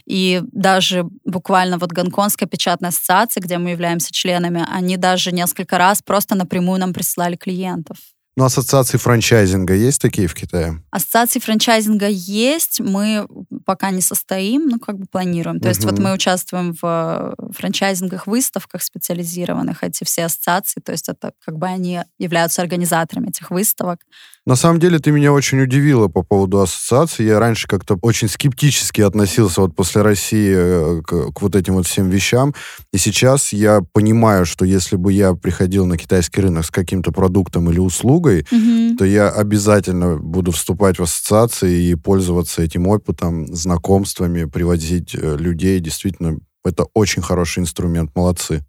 И 0.07 0.42
даже 0.53 1.05
буквально 1.24 1.79
вот 1.79 1.92
Гонконгская 1.92 2.48
печатная 2.48 2.90
ассоциация, 2.90 3.40
где 3.40 3.59
мы 3.59 3.70
являемся 3.70 4.12
членами, 4.12 4.64
они 4.70 4.96
даже 4.96 5.33
несколько 5.33 5.79
раз 5.79 6.03
просто 6.03 6.35
напрямую 6.35 6.81
нам 6.81 6.92
присылали 6.92 7.37
клиентов. 7.37 7.98
Ну, 8.40 8.46
ассоциации 8.46 8.96
франчайзинга 8.96 9.74
есть 9.74 10.00
такие 10.00 10.26
в 10.26 10.33
Китае? 10.33 10.83
Ассоциации 10.90 11.40
франчайзинга 11.40 12.07
есть. 12.09 12.81
Мы 12.81 13.26
пока 13.66 13.90
не 13.90 14.00
состоим, 14.00 14.66
ну, 14.66 14.79
как 14.79 14.98
бы 14.98 15.05
планируем. 15.05 15.61
То 15.61 15.68
угу. 15.68 15.68
есть 15.68 15.85
вот 15.85 15.98
мы 15.98 16.14
участвуем 16.14 16.74
в 16.81 17.35
франчайзингах, 17.55 18.26
выставках 18.26 18.83
специализированных, 18.83 19.85
эти 19.85 20.05
все 20.05 20.24
ассоциации, 20.24 20.81
то 20.81 20.92
есть 20.92 21.11
это 21.11 21.33
как 21.44 21.59
бы 21.59 21.66
они 21.66 22.00
являются 22.18 22.62
организаторами 22.62 23.29
этих 23.29 23.50
выставок. 23.50 24.00
На 24.46 24.57
самом 24.57 24.81
деле 24.81 24.98
ты 24.98 25.11
меня 25.11 25.33
очень 25.33 25.61
удивила 25.61 26.09
по 26.09 26.22
поводу 26.22 26.61
ассоциации. 26.61 27.24
Я 27.24 27.38
раньше 27.38 27.68
как-то 27.68 27.98
очень 28.00 28.29
скептически 28.29 29.03
относился 29.03 29.61
вот 29.61 29.76
после 29.76 30.00
России 30.00 30.53
э, 30.57 31.03
к, 31.03 31.33
к 31.33 31.42
вот 31.42 31.55
этим 31.55 31.74
вот 31.74 31.87
всем 31.87 32.09
вещам. 32.09 32.55
И 32.92 32.98
сейчас 32.98 33.53
я 33.53 33.83
понимаю, 33.92 34.46
что 34.46 34.64
если 34.64 34.96
бы 34.96 35.12
я 35.12 35.35
приходил 35.35 35.85
на 35.85 35.98
китайский 35.98 36.40
рынок 36.40 36.64
с 36.64 36.70
каким-то 36.70 37.12
продуктом 37.12 37.70
или 37.70 37.79
услугой, 37.79 38.46
mm-hmm. 38.50 38.96
то 38.96 39.05
я 39.05 39.29
обязательно 39.29 40.16
буду 40.16 40.53
вступать 40.53 40.98
в 40.98 41.03
ассоциации 41.03 41.90
и 41.90 41.94
пользоваться 41.94 42.62
этим 42.62 42.87
опытом, 42.87 43.55
знакомствами, 43.55 44.46
приводить 44.46 45.14
э, 45.14 45.37
людей. 45.37 45.81
Действительно, 45.81 46.38
это 46.64 46.87
очень 46.94 47.22
хороший 47.22 47.61
инструмент. 47.61 48.11
Молодцы. 48.14 48.64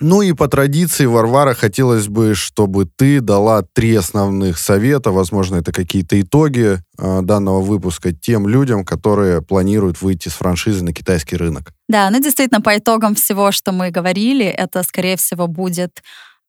Ну 0.00 0.22
и 0.22 0.32
по 0.32 0.46
традиции, 0.46 1.06
Варвара, 1.06 1.54
хотелось 1.54 2.06
бы, 2.06 2.36
чтобы 2.36 2.86
ты 2.86 3.20
дала 3.20 3.62
три 3.62 3.96
основных 3.96 4.58
совета, 4.58 5.10
возможно, 5.10 5.56
это 5.56 5.72
какие-то 5.72 6.20
итоги 6.20 6.78
э, 6.98 7.20
данного 7.22 7.60
выпуска 7.60 8.12
тем 8.12 8.46
людям, 8.46 8.84
которые 8.84 9.42
планируют 9.42 10.00
выйти 10.00 10.28
с 10.28 10.34
франшизы 10.34 10.84
на 10.84 10.92
китайский 10.92 11.36
рынок. 11.36 11.72
Да, 11.88 12.10
ну 12.10 12.20
действительно, 12.20 12.60
по 12.60 12.78
итогам 12.78 13.16
всего, 13.16 13.50
что 13.50 13.72
мы 13.72 13.90
говорили, 13.90 14.46
это, 14.46 14.84
скорее 14.84 15.16
всего, 15.16 15.48
будет, 15.48 16.00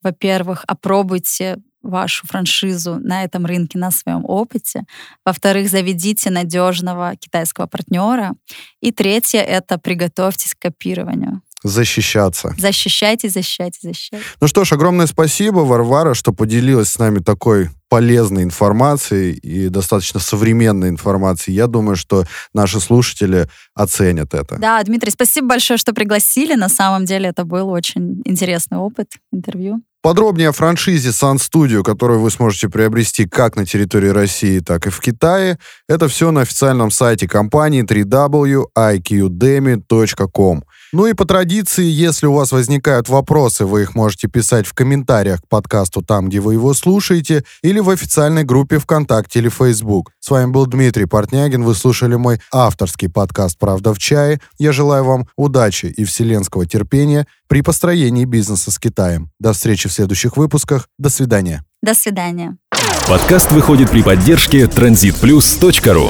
во-первых, 0.04 0.64
опробуйте 0.68 1.58
вашу 1.82 2.28
франшизу 2.28 3.00
на 3.00 3.24
этом 3.24 3.48
рынке 3.48 3.80
на 3.80 3.90
своем 3.90 4.26
опыте. 4.26 4.84
Во-вторых, 5.26 5.70
заведите 5.70 6.30
надежного 6.30 7.16
китайского 7.16 7.66
партнера. 7.66 8.34
И 8.82 8.92
третье— 8.92 9.40
это 9.42 9.80
приготовьтесь 9.80 10.54
к 10.54 10.62
копированию 10.62 11.42
защищаться. 11.64 12.56
Защищайте, 12.58 13.30
защищайте, 13.30 13.80
защищайте. 13.82 14.26
Ну 14.40 14.48
что 14.48 14.64
ж, 14.64 14.74
огромное 14.74 15.08
спасибо, 15.08 15.60
Варвара, 15.60 16.14
что 16.14 16.32
поделилась 16.32 16.90
с 16.90 17.00
нами 17.00 17.20
такой 17.20 17.70
полезной 17.90 18.44
информацией 18.44 19.34
и 19.34 19.70
достаточно 19.70 20.20
современной 20.20 20.90
информацией. 20.90 21.58
Я 21.58 21.68
думаю, 21.68 21.96
что 21.96 22.26
наши 22.54 22.80
слушатели 22.80 23.48
оценят 23.74 24.34
это. 24.34 24.58
Да, 24.58 24.82
Дмитрий, 24.84 25.12
спасибо 25.12 25.48
большое, 25.48 25.78
что 25.78 25.94
пригласили. 25.94 26.54
На 26.54 26.70
самом 26.70 27.06
деле 27.06 27.30
это 27.30 27.46
был 27.46 27.70
очень 27.70 28.22
интересный 28.26 28.78
опыт 28.78 29.14
интервью. 29.32 29.82
Подробнее 30.02 30.50
о 30.50 30.54
франшизе 30.54 31.10
Sun 31.10 31.40
Studio, 31.40 31.84
которую 31.84 32.22
вы 32.22 32.32
сможете 32.32 32.70
приобрести 32.70 33.28
как 33.28 33.58
на 33.58 33.66
территории 33.66 34.08
России, 34.08 34.60
так 34.60 34.88
и 34.88 34.92
в 34.92 35.02
Китае, 35.02 35.60
это 35.90 36.08
все 36.08 36.32
на 36.32 36.40
официальном 36.42 36.90
сайте 36.90 37.28
компании 37.28 37.84
www.iqdemi.com. 37.84 40.64
Ну 40.92 41.06
и 41.06 41.14
по 41.14 41.26
традиции, 41.26 41.86
если 41.86 42.26
у 42.26 42.34
вас 42.34 42.52
возникают 42.52 43.10
вопросы, 43.10 43.66
вы 43.66 43.84
их 43.84 43.96
можете 43.96 44.28
писать 44.28 44.66
в 44.66 44.74
комментариях 44.74 45.42
к 45.42 45.48
подкасту 45.48 46.02
там, 46.02 46.30
где 46.30 46.40
вы 46.40 46.54
его 46.54 46.74
слушаете, 46.74 47.44
или 47.62 47.80
в 47.80 47.90
официальной 47.90 48.44
группе 48.44 48.80
ВКонтакте 48.80 49.40
или 49.40 49.50
Facebook. 49.50 50.12
С 50.20 50.32
вами 50.32 50.52
был 50.52 50.66
Дмитрий 50.66 51.06
Портнягин, 51.06 51.64
вы 51.64 51.76
слушали 51.76 52.16
мой 52.16 52.42
авторский 52.52 53.10
подкаст 53.10 53.60
«Правда 53.60 53.94
в 53.94 54.00
чае». 54.00 54.40
Я 54.58 54.72
желаю 54.72 55.04
вам 55.04 55.28
удачи 55.36 55.86
и 55.86 56.04
вселенского 56.06 56.66
терпения 56.66 57.28
при 57.48 57.62
построении 57.62 58.26
бизнеса 58.26 58.72
с 58.72 58.80
Китаем. 58.80 59.30
До 59.40 59.54
встречи 59.54 59.90
в 59.90 59.94
следующих 59.94 60.38
выпусках. 60.38 60.88
До 60.98 61.10
свидания. 61.10 61.64
До 61.82 61.94
свидания. 61.94 62.58
Подкаст 63.08 63.52
выходит 63.52 63.90
при 63.90 64.02
поддержке 64.02 64.64
transitplus.ru 64.64 66.10